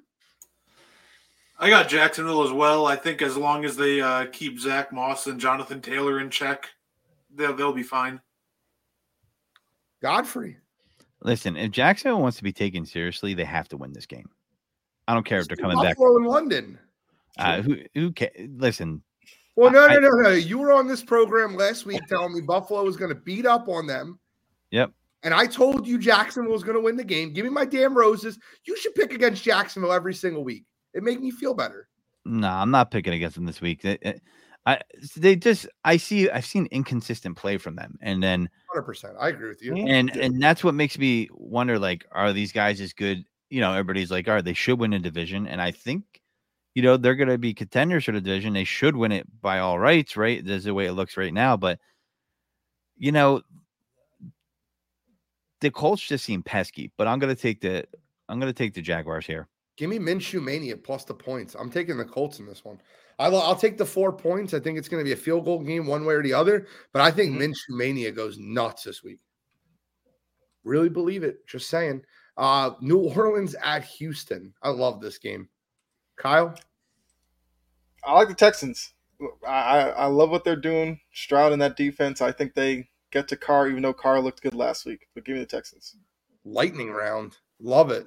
[1.57, 2.85] I got Jacksonville as well.
[2.85, 6.69] I think as long as they uh, keep Zach Moss and Jonathan Taylor in check,
[7.33, 8.21] they'll, they'll be fine.
[10.03, 10.57] Godfrey.
[11.23, 14.29] Listen, if Jacksonville wants to be taken seriously, they have to win this game.
[15.07, 15.97] I don't care if they're coming back.
[15.97, 16.77] Buffalo in London.
[17.39, 19.01] Uh, who who ca- Listen,
[19.55, 20.29] Well, no, I- no, no, no.
[20.29, 23.67] You were on this program last week telling me Buffalo was going to beat up
[23.67, 24.19] on them.
[24.69, 24.91] Yep.
[25.23, 27.33] And I told you Jacksonville was going to win the game.
[27.33, 28.37] Give me my damn roses.
[28.65, 30.65] You should pick against Jacksonville every single week.
[30.93, 31.87] It make me feel better.
[32.25, 33.81] no, I'm not picking against them this week.
[33.81, 34.13] They, eh,
[34.65, 34.79] I
[35.17, 39.15] they just I see I've seen inconsistent play from them, and then 100%.
[39.19, 39.75] I agree with you.
[39.75, 39.93] Yeah.
[39.93, 43.71] and and that's what makes me wonder like are these guys as good you know
[43.71, 46.03] everybody's like all right they should win a division and i think
[46.73, 49.59] you know they're going to be contenders for the division they should win it by
[49.59, 51.79] all rights right that's the way it looks right now but
[52.97, 53.43] you know
[55.63, 57.85] the colts just seem pesky but i'm going to take the
[58.29, 61.55] i'm going to take the jaguars here Give me Minshew Mania plus the points.
[61.55, 62.79] I'm taking the Colts in this one.
[63.17, 64.53] I'll, I'll take the four points.
[64.53, 66.67] I think it's going to be a field goal game, one way or the other.
[66.91, 67.39] But I think Mhm.
[67.41, 69.19] Minshew mania goes nuts this week.
[70.63, 71.47] Really believe it.
[71.47, 72.03] Just saying.
[72.37, 74.53] Uh, New Orleans at Houston.
[74.61, 75.49] I love this game.
[76.17, 76.53] Kyle,
[78.03, 78.93] I like the Texans.
[79.47, 80.99] I, I I love what they're doing.
[81.13, 82.21] Stroud in that defense.
[82.21, 85.07] I think they get to Carr, even though Carr looked good last week.
[85.15, 85.95] But give me the Texans.
[86.43, 87.37] lightning round.
[87.59, 88.05] Love it.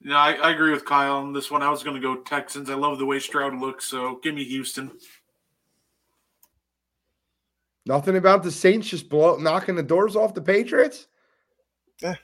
[0.00, 1.62] Yeah, I, I agree with Kyle on this one.
[1.62, 2.70] I was going to go Texans.
[2.70, 4.92] I love the way Stroud looks, so give me Houston.
[7.86, 11.06] Nothing about the Saints just blow knocking the doors off the Patriots.
[12.02, 12.14] Eh.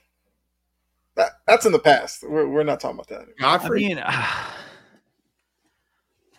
[1.16, 2.24] That that's in the past.
[2.28, 3.22] We're, we're not talking about that.
[3.22, 3.34] Anymore.
[3.60, 3.68] I Godfrey.
[3.68, 4.10] mean, uh,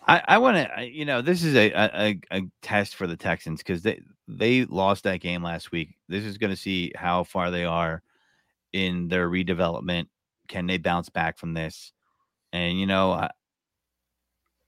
[0.08, 3.58] I I want to, you know, this is a, a a test for the Texans
[3.60, 5.96] because they they lost that game last week.
[6.08, 8.02] This is going to see how far they are
[8.72, 10.06] in their redevelopment.
[10.48, 11.92] Can they bounce back from this?
[12.52, 13.30] And you know, I,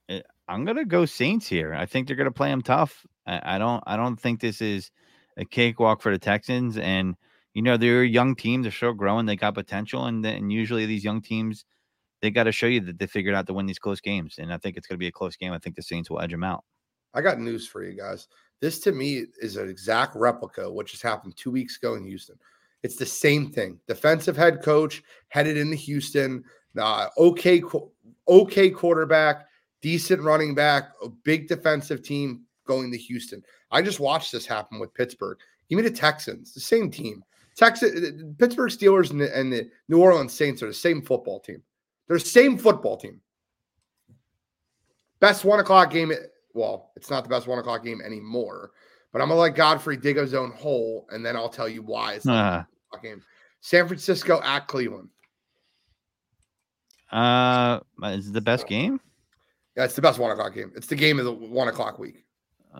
[0.08, 1.74] eh, I'm going to go Saints here.
[1.74, 3.06] I think they're going to play them tough.
[3.26, 4.90] I, I don't I don't think this is
[5.36, 6.76] a cakewalk for the Texans.
[6.78, 7.16] And
[7.54, 8.62] you know, they're a young team.
[8.62, 9.26] They're still growing.
[9.26, 11.64] They got potential, and then usually these young teams
[12.20, 14.36] they got to show you that they figured out to win these close games.
[14.38, 15.52] And I think it's going to be a close game.
[15.52, 16.64] I think the Saints will edge them out.
[17.14, 18.28] I got news for you guys.
[18.60, 22.36] This to me is an exact replica what just happened two weeks ago in Houston.
[22.82, 23.78] It's the same thing.
[23.86, 26.44] Defensive head coach headed into Houston.
[26.76, 27.62] Uh, okay,
[28.28, 29.46] okay quarterback,
[29.80, 33.42] decent running back, a big defensive team going to Houston.
[33.70, 35.38] I just watched this happen with Pittsburgh.
[35.68, 37.24] Give me the Texans, the same team.
[37.56, 41.60] Texas, Pittsburgh Steelers and the, and the New Orleans Saints are the same football team.
[42.06, 43.20] They're the same football team.
[45.20, 46.12] Best one o'clock game.
[46.58, 48.72] Well, it's not the best one o'clock game anymore,
[49.12, 52.14] but I'm gonna let Godfrey dig his own hole, and then I'll tell you why
[52.14, 53.22] it's not Uh, game.
[53.60, 55.08] San Francisco at Cleveland.
[57.12, 59.00] uh, is it the best game?
[59.76, 60.72] Yeah, it's the best one o'clock game.
[60.74, 62.24] It's the game of the one o'clock week.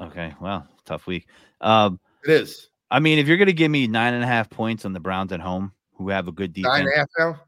[0.01, 1.29] Okay, well, tough week.
[1.61, 4.85] Um, It is I mean, if you're to give me nine and a half points
[4.85, 7.41] on the Browns at home, who have a good nine defense, and a half now.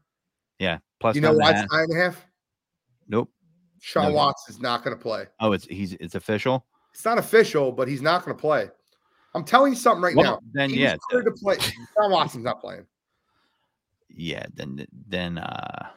[0.59, 2.25] yeah, plus You know nine why it's nine and a half?
[3.07, 3.29] Nope.
[3.81, 4.13] Sean No.
[4.13, 5.25] Watts is not going to play.
[5.39, 6.65] Oh, it's he's it's official.
[6.93, 8.69] It's not official, but he's not going to play.
[9.33, 10.39] I'm telling you something right Well, now.
[10.53, 11.57] then He's yeah, cleared to play.
[11.57, 12.85] Sean Watson's not playing.
[14.09, 15.87] yeah, then then uh,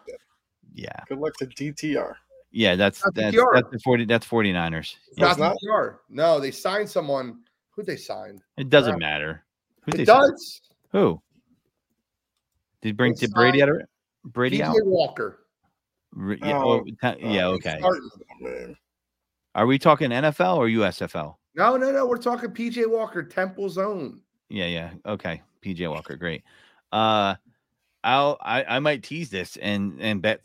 [0.72, 2.14] yeah, Good luck to DTR.
[2.52, 3.54] yeah, that's Not that's PTR.
[3.54, 4.78] that's the forty that's 49ers.
[4.78, 5.56] It's Yeah, not not?
[5.60, 5.96] the PR.
[6.08, 7.40] No, they signed someone.
[7.72, 8.40] Who they signed?
[8.56, 9.06] it doesn't Yeah.
[9.08, 9.44] matter.
[9.82, 10.30] Who It they sign?
[10.30, 10.60] does.
[10.92, 11.20] Who?
[12.80, 13.68] Did bring They did Brady out?
[13.68, 14.76] signed of- Brady PJ out?
[14.86, 15.43] Walker.
[16.14, 17.78] Re- Yeah, Oh, oh, ta- yeah, okay.
[17.78, 18.76] Starting.
[19.54, 21.36] Are we talking NFL or USFL?
[21.54, 22.06] No, no, no.
[22.06, 24.20] We're talking PJ Walker, Temple Zone.
[24.48, 24.90] Yeah, yeah.
[25.06, 25.42] Okay.
[25.64, 26.42] PJ Walker, great.
[26.92, 27.34] Uh
[28.02, 30.40] I'll I, I might tease this and and bet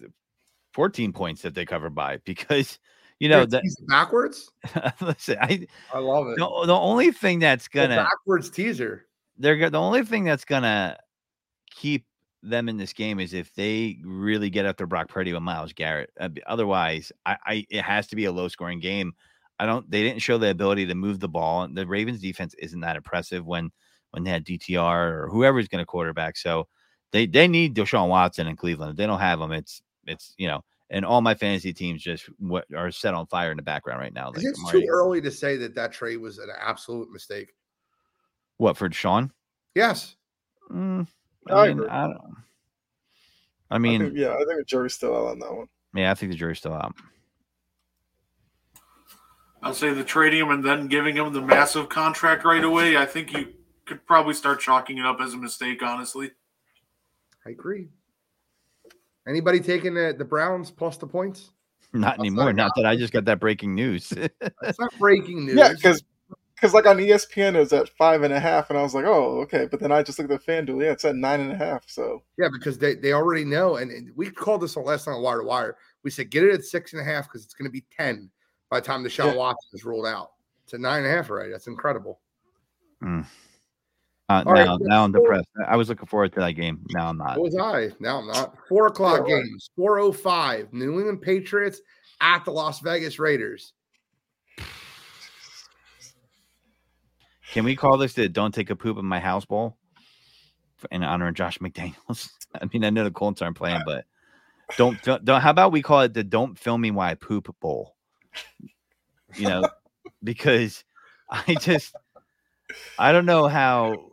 [0.74, 2.80] 14 points that they cover by because
[3.20, 4.50] you know that backwards.
[5.02, 6.38] listen, I I love it.
[6.38, 9.08] the, the only thing that's gonna backwards teaser.
[9.38, 10.98] they're the only thing that's gonna
[11.70, 12.06] keep
[12.42, 16.12] them in this game is if they really get after Brock Purdy with Myles Garrett.
[16.20, 19.14] Uh, Otherwise, I, I it has to be a low scoring game.
[19.60, 19.90] I don't.
[19.90, 21.68] They didn't show the ability to move the ball.
[21.68, 23.72] The Ravens defense isn't that impressive when
[24.12, 26.38] when they had DTR or whoever's going to quarterback.
[26.38, 26.68] So
[27.12, 28.92] they they need Deshaun Watson in Cleveland.
[28.92, 30.64] If they don't have him, it's it's you know.
[30.92, 34.14] And all my fantasy teams just what are set on fire in the background right
[34.14, 34.32] now.
[34.32, 37.54] Like, it's too early to say that that trade was an absolute mistake.
[38.58, 39.30] what for Deshaun?
[39.76, 40.16] Yes.
[40.72, 41.08] Mm,
[41.50, 41.90] I I mean, agree.
[41.90, 42.22] I don't.
[43.72, 45.68] I I mean, think, yeah, I think the jury's still out on that one.
[45.96, 46.96] Yeah, I think the jury's still out.
[49.62, 52.96] I'll say the trading him and then giving him the massive contract right away.
[52.98, 53.54] I think you
[53.86, 56.32] could probably start chalking it up as a mistake, honestly.
[57.46, 57.90] I agree.
[59.28, 61.52] Anybody taking the, the Browns plus the points?
[61.94, 62.46] Not That's anymore.
[62.54, 64.10] not Not that I just got that breaking news.
[64.62, 65.58] That's not breaking news.
[65.58, 66.04] Yeah, because
[66.60, 69.06] because like on ESPN it was at five and a half, and I was like,
[69.06, 69.68] oh, okay.
[69.70, 71.84] But then I just looked at the FanDuel, yeah, it's at nine and a half.
[71.88, 75.14] So Yeah, because they, they already know, and, and we called this on last night
[75.14, 75.78] on Wire to Wire.
[76.04, 78.30] We said get it at six and a half because it's going to be ten
[78.70, 79.36] by the time the Deshaun Yeah.
[79.36, 80.32] Watson is ruled out.
[80.66, 81.50] It's a nine and a half right?
[81.52, 82.20] That's incredible.
[83.02, 83.24] uh,
[84.28, 85.48] now, right, now I'm depressed.
[85.68, 86.86] I was looking forward to that game.
[86.94, 87.36] Now I'm not.
[87.36, 87.90] So was I.
[88.00, 88.56] Now I'm not.
[88.68, 89.44] Four o'clock Yeah, right.
[89.46, 89.70] games.
[89.76, 90.72] Four oh five.
[90.74, 91.82] New England Patriots
[92.22, 93.74] at the Las Vegas Raiders.
[97.52, 99.78] Can we call this the "Don't Take a Poop in My House" bowl
[100.92, 102.30] in honor of Josh McDaniels?
[102.62, 104.06] I mean, I know the Colts aren't playing, but
[104.78, 107.54] don't, don't, don't how about we call it the "Don't Film Me While I Poop"
[107.60, 107.96] bowl?
[109.36, 109.70] You know,
[110.24, 110.84] because
[111.30, 111.96] I just
[112.98, 114.12] I don't know how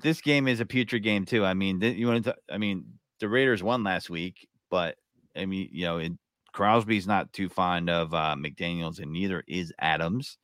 [0.00, 1.44] this game is a putrid game too.
[1.44, 2.36] I mean, you want to?
[2.50, 2.84] I mean,
[3.18, 4.96] the Raiders won last week, but
[5.36, 6.12] I mean, you know, it,
[6.52, 10.38] Crosby's not too fond of uh, McDaniels, and neither is Adams.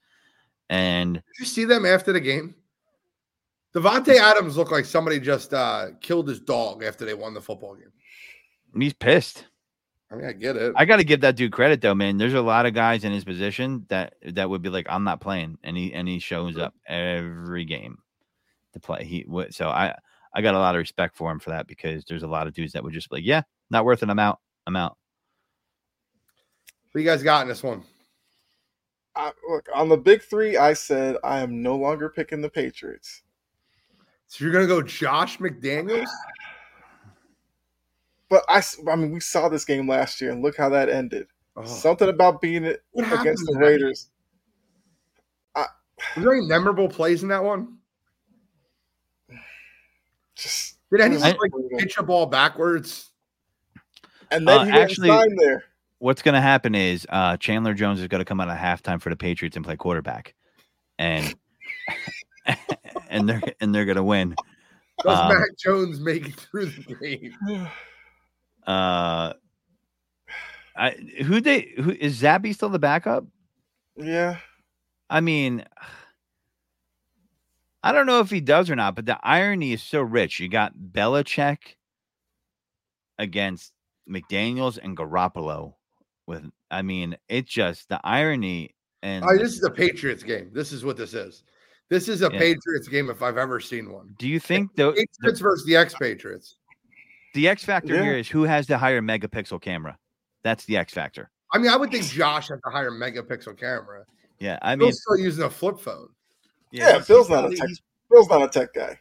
[0.70, 2.54] And Did you see them after the game?
[3.74, 7.74] Davante Adams looked like somebody just uh, killed his dog after they won the football
[7.74, 7.92] game.
[8.72, 9.44] And he's pissed.
[10.10, 10.72] I mean, I get it.
[10.74, 12.16] I got to give that dude credit though, man.
[12.16, 15.20] There's a lot of guys in his position that that would be like, I'm not
[15.20, 17.98] playing, and he and he shows up every game
[18.72, 19.04] to play.
[19.04, 19.94] He would so I
[20.34, 22.54] I got a lot of respect for him for that because there's a lot of
[22.54, 24.08] dudes that would just be like, yeah, not worth it.
[24.08, 24.40] I'm out.
[24.66, 24.96] I'm out.
[26.92, 27.82] What you guys got in this one?
[29.18, 30.56] I, look on the big three.
[30.56, 33.22] I said I am no longer picking the Patriots.
[34.28, 36.06] So you're gonna go Josh McDaniels?
[38.30, 41.28] But I, I mean, we saw this game last year, and look how that ended.
[41.56, 41.64] Oh.
[41.64, 43.64] Something about being it What against the to that?
[43.64, 44.10] Raiders.
[45.56, 45.66] Was
[46.16, 47.78] there any memorable plays in that one?
[50.36, 53.08] Just Did anyone I- like pitch a ball backwards?
[54.30, 55.64] and then Uh, he didn't actually- sign there.
[55.99, 59.01] What's going to happen is uh, Chandler Jones is going to come out at halftime
[59.01, 60.34] for the Patriots and play quarterback,
[60.99, 61.34] and
[63.09, 64.34] and they're and they're going to win.
[65.05, 67.68] Does Um, Mac Jones make it through the game?
[68.66, 69.32] Uh,
[70.76, 70.90] I
[71.24, 73.24] who they who is Zappe still the backup?
[73.96, 74.36] yeah,
[75.09, 75.64] I mean,
[77.82, 80.38] I don't know if he does or not, but the irony is so rich.
[80.38, 81.76] You got Belichick
[83.18, 83.72] against
[84.09, 85.74] McDaniels and Garoppolo.
[86.29, 90.51] With, I mean, it just the irony and Oh, this is a Patriots game.
[90.53, 91.43] This is what this is.
[91.89, 92.39] This is a Yeah.
[92.39, 94.14] Patriots game if I've ever seen one.
[94.18, 96.57] do you think the, the Patriots versus the ex-Patriots.
[97.35, 98.03] the X factor Yeah.
[98.03, 99.97] here is who has the higher megapixel camera?
[100.43, 101.31] That's the X factor.
[101.53, 104.05] I mean, I would think Josh has a higher megapixel camera.
[104.39, 106.09] Yeah, I I mean, mean, still using a flip phone.
[106.72, 108.99] Yeah, he's- Bill's not a tech- he's- Bill's not a tech guy.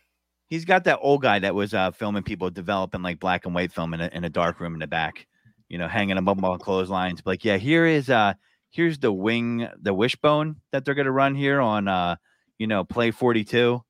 [0.49, 3.73] he's got that old guy that was uh, filming people developing like black and white
[3.73, 5.27] film in a, in a dark room in the back,
[5.69, 7.21] you know, hanging them up on clotheslines.
[7.25, 8.33] Like, yeah, here is uh
[8.71, 12.15] here's the wing, the wishbone that they're gonna run here on uh,
[12.57, 13.81] you know, play 42.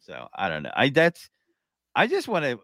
[0.00, 0.72] So I don't know.
[0.74, 1.28] I that's
[1.94, 2.60] I just want to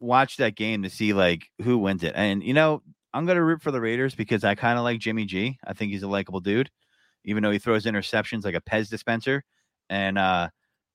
[0.00, 2.12] watch that game to see like who wins it.
[2.14, 5.24] And you know, I'm gonna root for the Raiders because I kind of like Jimmy
[5.24, 5.58] G.
[5.66, 6.70] I think he's a likable dude,
[7.24, 9.44] even though he throws interceptions like a Pez dispenser.
[9.88, 10.48] And uh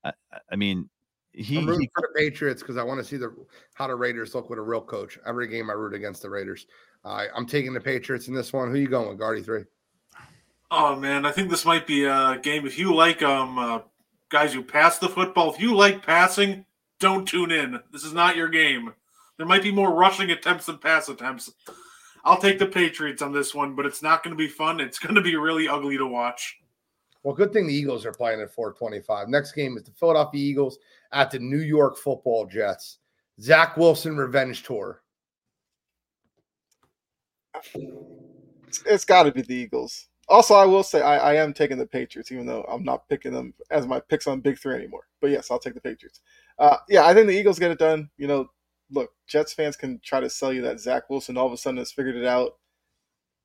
[0.03, 0.13] I,
[0.51, 0.89] I mean
[1.31, 3.33] he, I'm he rooting for the Patriots because I want to see the
[3.73, 5.19] how the Raiders look with a real coach.
[5.25, 6.67] Every game I root against the Raiders.
[7.05, 8.69] I I'm taking the Patriots in this one.
[8.69, 9.63] Who are you going with, Guardy three?
[10.71, 12.65] Oh man, I think this might be a game.
[12.65, 13.79] If you like um uh,
[14.29, 16.65] guys who pass the football, if you like passing,
[16.99, 17.79] don't tune in.
[17.91, 18.93] This is not your game.
[19.37, 21.51] There might be more rushing attempts than pass attempts.
[22.25, 24.81] I'll take the Patriots on this one, but it's not going to be fun.
[24.81, 26.57] It's going to be really ugly to watch.
[27.23, 29.27] Well, good thing the Eagles are playing at 425.
[29.27, 30.77] Next game is the Philadelphia Eagles
[31.11, 32.99] at the New York Football Jets.
[33.41, 35.01] Zach Wilson revenge tour.
[38.67, 40.07] It's, it's got to be the Eagles.
[40.29, 43.33] Also, I will say I, I am taking the Patriots, even though I'm not picking
[43.33, 45.07] them as my picks on Big Three anymore.
[45.21, 46.21] But yes, I'll take the Patriots.
[46.59, 48.09] Uh, yeah, I think the Eagles get it done.
[48.17, 48.49] You know,
[48.91, 51.77] look, Jets fans can try to sell you that Zach Wilson all of a sudden
[51.77, 52.57] has figured it out.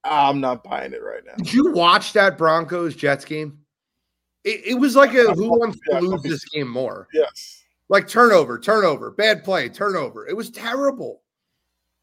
[0.04, 1.36] I'm not buying it right now.
[1.38, 3.63] Did you watch that Broncos Jets game?
[4.44, 7.08] It, it was like a who wants to lose this game more?
[7.12, 7.62] Yes.
[7.88, 10.26] Like turnover, turnover, bad play, turnover.
[10.26, 11.22] It was terrible.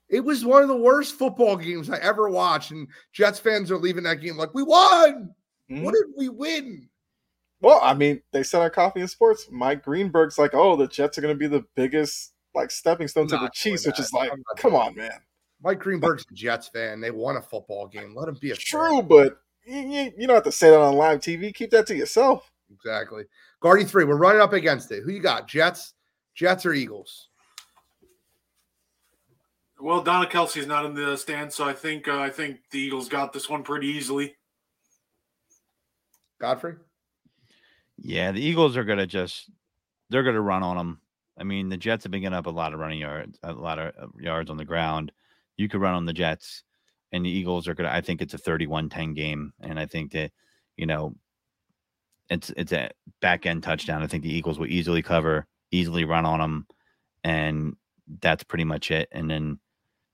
[0.09, 2.71] It was one of the worst football games I ever watched.
[2.71, 5.33] And Jets fans are leaving that game like, we won.
[5.69, 5.83] Mhm.
[5.83, 6.89] What did we win?
[7.61, 11.17] Well, I mean, they said on Coffee and Sports, Mike Greenberg's like, oh, the Jets
[11.17, 14.31] are going to be the biggest like stepping stone to the Chiefs, which is like,
[14.57, 15.21] come on, man.
[15.63, 16.99] Mike Greenberg's a Jets fan.
[16.99, 18.15] They won a football game.
[18.15, 18.63] Let him be a fan.
[18.65, 19.37] True, but
[19.71, 21.53] you, you, you don't have to say that on live TV.
[21.53, 22.51] Keep that to yourself.
[22.73, 23.23] Exactly.
[23.61, 24.05] Guardy three.
[24.05, 25.03] We're running up against it.
[25.03, 25.47] Who you got?
[25.47, 25.93] Jets,
[26.35, 27.29] Jets or Eagles?
[29.79, 33.09] Well, Donna Kelce's not in the stand, so I think uh, I think the Eagles
[33.09, 34.35] got this one pretty easily.
[36.39, 36.75] Godfrey?
[37.97, 39.49] Yeah, the Eagles are gonna just
[40.09, 41.01] they're gonna run on them.
[41.39, 43.79] I mean, the Jets have been getting up a lot of running yards, a lot
[43.79, 45.11] of yards on the ground.
[45.57, 46.63] You could run on the Jets,
[47.11, 47.89] and the Eagles are gonna.
[47.89, 50.31] I think it's a 31-10 game, and I think that
[50.77, 51.15] you know
[52.29, 52.91] it's it's a
[53.21, 54.03] back end touchdown.
[54.03, 56.67] I think the Eagles will easily cover, easily run on them,
[57.23, 57.75] and
[58.21, 59.09] that's pretty much it.
[59.11, 59.59] And then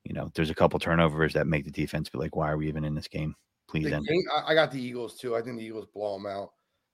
[0.03, 2.67] you know, there's a couple turnovers that make the defense be like, "Why are we
[2.67, 3.35] even in this game?"
[3.67, 4.07] Please end.
[4.07, 5.35] game, I I got the Eagles too.
[5.35, 6.51] I think the Eagles blow them out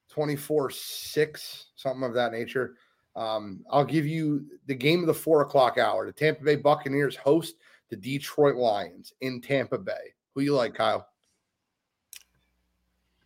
[0.10, 2.76] 24 6, something of that nature.
[3.16, 6.06] Um, I'll give you the game of the four o'clock hour.
[6.06, 7.56] The Tampa Bay Buccaneers host
[7.90, 10.14] the Detroit Lions in Tampa Bay.
[10.34, 11.08] Who you like, Kyle?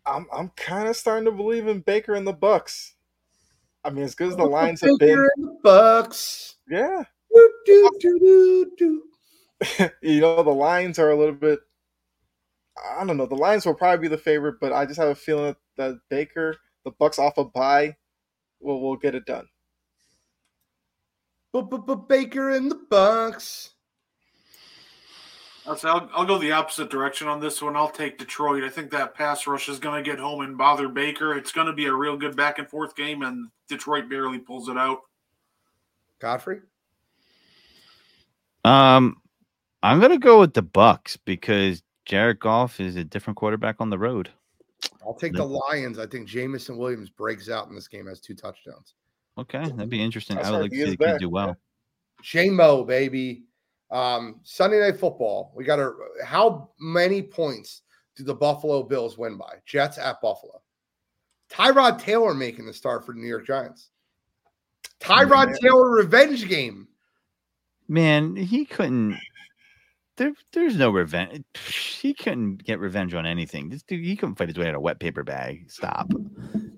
[0.05, 2.93] I'm I'm kind of starting to believe in Baker and the Bucs.
[3.83, 6.55] I mean, as good as the oh, Lions have been, and the Bucs.
[6.69, 7.03] yeah.
[7.65, 9.03] Do, do, do,
[10.01, 11.59] you know, the Lions are a little bit.
[12.97, 13.25] I don't know.
[13.25, 16.55] The Lions will probably be the favorite, but I just have a feeling that Baker,
[16.83, 17.95] the Bucs off a bye,
[18.59, 19.47] will will get it done.
[21.51, 23.69] But but but Baker and the Bucs.
[25.67, 27.75] I'll, say I'll, I'll go the opposite direction on this one.
[27.75, 28.63] I'll take Detroit.
[28.63, 31.37] I think that pass rush is going to get home and bother Baker.
[31.37, 34.69] It's going to be a real good back and forth game, and Detroit barely pulls
[34.69, 35.01] it out.
[36.19, 36.61] Godfrey.
[38.65, 39.21] Um,
[39.83, 43.97] I'm gonna go with the Bucs because Jared Goff is a different quarterback on the
[43.97, 44.29] road.
[45.05, 45.99] I'll take the Lions.
[45.99, 48.95] I think Jameson Williams breaks out in this game, has two touchdowns.
[49.37, 50.35] Okay, that'd be interesting.
[50.35, 51.55] That's I would like to see is the kid do well.
[52.23, 53.43] J-Mo, baby.
[53.89, 55.53] Um, Sunday night football.
[55.55, 55.93] We got to
[56.25, 57.83] how many points
[58.15, 59.55] do the Buffalo Bills win by?
[59.65, 60.61] Jets at Buffalo.
[61.49, 63.89] Tyrod Taylor making the start for the New York Giants.
[64.99, 65.55] Tyrod Man.
[65.61, 66.87] Taylor revenge game.
[67.87, 69.17] Man, he couldn't.
[70.17, 71.45] There, there's no revenge.
[72.01, 73.69] He couldn't get revenge on anything.
[73.69, 75.69] This dude, he couldn't fight his way out of a wet paper bag.
[75.69, 76.11] Stop.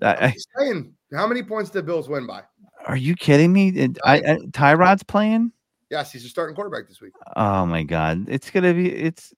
[0.02, 2.42] I- saying, how many points did the Bills win by?
[2.86, 3.88] are you kidding me?
[4.04, 5.52] I, I, Tyrod's playing.
[5.90, 7.12] Yes, he's a starting quarterback this week.
[7.36, 8.90] Oh my god, it's gonna be.
[8.92, 9.32] It's.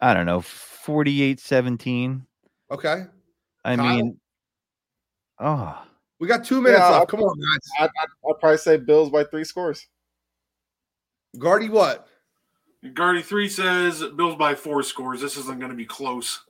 [0.00, 2.22] I don't know, 48-17.
[2.72, 3.04] Okay.
[3.64, 3.96] I Kyle?
[3.96, 4.18] mean,
[5.38, 5.80] oh,
[6.18, 7.08] We got two minutes Yeah, I'll- left.
[7.10, 7.58] Come on, guys.
[7.78, 9.86] I'd, I'd, I'd probably say Bills by three scores.
[11.38, 12.08] Guardy, what?
[12.94, 15.20] Guardy three says Bills by four scores.
[15.20, 16.40] This isn't going to be close.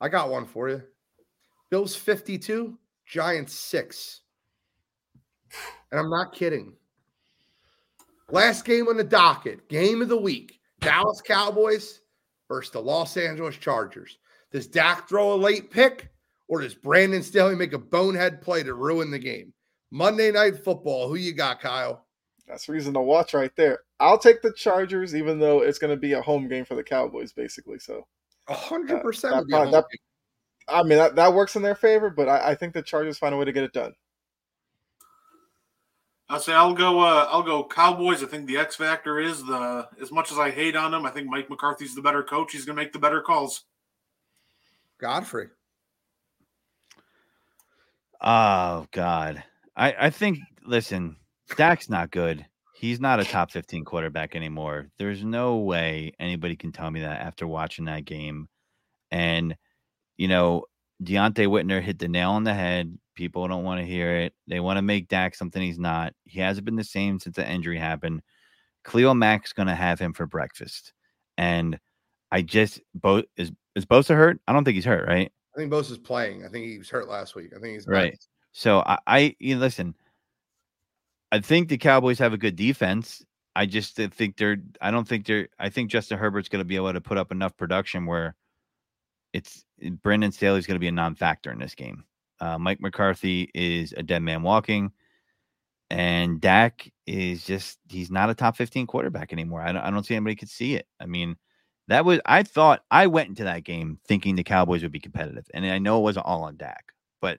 [0.00, 0.82] I got one for you.
[1.70, 2.76] Bills 52,
[3.06, 4.22] Giants 6.
[5.92, 6.74] And I'm not kidding.
[8.32, 12.00] Last game on the docket, game of the week Dallas Cowboys
[12.48, 14.18] versus the Los Angeles Chargers.
[14.50, 16.08] Does Dak throw a late pick
[16.48, 19.52] or does Brandon Staley make a bonehead play to ruin the game?
[19.90, 21.08] Monday Night Football.
[21.08, 22.06] Who you got, Kyle?
[22.48, 23.80] That's reason to watch right there.
[24.00, 26.82] I'll take the Chargers, even though it's going to be a home game for the
[26.82, 27.78] Cowboys, basically.
[27.78, 28.06] So,
[28.48, 29.86] A 100% that would be a part- home that-
[30.68, 33.34] I mean, that, that works in their favor, but I, I think the Chargers find
[33.34, 33.92] a way to get it done.
[36.28, 37.00] I'll say I'll go.
[37.00, 38.22] Uh, I'll go Cowboys.
[38.22, 39.88] I think the X factor is the.
[40.00, 42.52] As much as I hate on them, I think Mike McCarthy's the better coach.
[42.52, 43.64] He's going to make the better calls.
[45.00, 45.48] Godfrey.
[48.20, 49.42] oh god.
[49.76, 50.38] I I think.
[50.64, 51.16] Listen,
[51.56, 52.46] Dak's not good.
[52.82, 54.88] He's not a top 15 quarterback anymore.
[54.98, 58.48] There's no way anybody can tell me that after watching that game.
[59.12, 59.56] And,
[60.16, 60.64] you know,
[61.02, 62.96] Donte Whitner hit the nail on the head.
[63.14, 64.34] People don't want to hear it.
[64.46, 66.14] They want to make Dak something he's not.
[66.24, 68.22] He hasn't been the same since the injury happened.
[68.84, 70.92] Khalil Mack's going to have him for breakfast.
[71.36, 71.78] And
[72.30, 74.40] I just, both is, is Bosa hurt?
[74.48, 75.30] I don't think he's hurt, right?
[75.54, 76.44] I think Bosa's playing.
[76.44, 77.52] I think he was hurt last week.
[77.56, 78.12] I think he's Right.
[78.12, 78.20] back.
[78.52, 79.94] So I, I you know, listen.
[81.30, 83.22] I think the Cowboys have a good defense.
[83.54, 84.58] I just uh, think they're.
[84.80, 85.48] I don't think they're.
[85.58, 88.34] I think Justin Herbert's going to be able to put up enough production where
[89.32, 89.64] it's
[90.02, 92.04] Brandon Staley's going to be a non-factor in this game.
[92.40, 94.92] Uh, Mike McCarthy is a dead man walking,
[95.90, 99.62] and Dak is just he's not a top fifteen quarterback anymore.
[99.62, 100.86] I don't, I don't see anybody could see it.
[100.98, 101.36] I mean,
[101.88, 105.46] that was I thought I went into that game thinking the Cowboys would be competitive,
[105.54, 107.38] and I know it wasn't all on Dak, but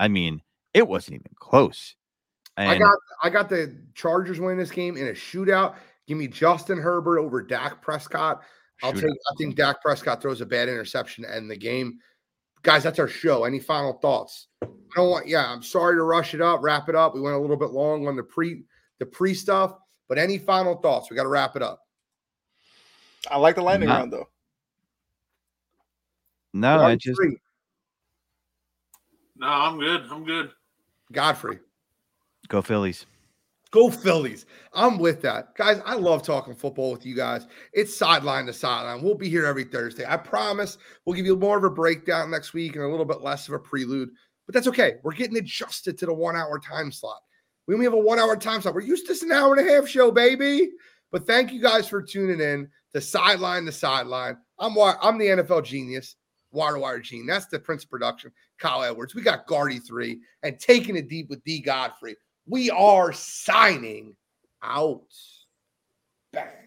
[0.00, 0.42] I mean,
[0.74, 1.94] it wasn't even close.
[2.56, 5.76] I got I got the Chargers winning this game in a shootout.
[6.06, 8.42] Give me Justin Herbert over Dak Prescott.
[8.82, 9.00] I'll shootout.
[9.02, 11.98] take I think Dak Prescott throws a bad interception to end the game.
[12.62, 13.44] Guys, that's our show.
[13.44, 14.48] Any final thoughts?
[14.62, 14.66] I
[14.96, 17.14] don't want yeah, I'm sorry to rush it up, wrap it up.
[17.14, 18.62] We went a little bit long on the pre
[18.98, 19.74] the pre stuff,
[20.08, 21.10] but any final thoughts?
[21.10, 21.80] We got to wrap it up.
[23.30, 24.28] I like the lightning Not- round, though.
[26.54, 27.36] no, I just three.
[29.36, 30.04] No, I'm good.
[30.10, 30.50] I'm good.
[31.12, 31.58] Godfrey.
[32.48, 33.06] go Phillies.
[33.72, 34.46] Go Phillies.
[34.72, 35.54] I'm with that.
[35.56, 37.46] Guys, I love talking football with you guys.
[37.72, 39.02] It's sideline to sideline.
[39.02, 40.04] We'll be here every Thursday.
[40.06, 43.22] I promise we'll give you more of a breakdown next week and a little bit
[43.22, 44.10] less of a prelude,
[44.46, 44.94] but that's okay.
[45.02, 47.20] We're getting adjusted to the one hour time slot.
[47.66, 48.74] We only have a one hour time slot.
[48.74, 50.70] We're used to this an hour and a half show, baby.
[51.10, 54.36] But thank you guys for tuning in to Sideline to Sideline.
[54.58, 56.16] I'm I'm the NFL genius,
[56.52, 57.26] Wire to Wire Gene.
[57.26, 59.14] That's the Prince production, Kyle Edwards.
[59.14, 62.16] We got Guardy three and taking it deep with D Godfrey.
[62.46, 64.14] We are signing
[64.62, 65.02] out.
[66.32, 66.65] Bang.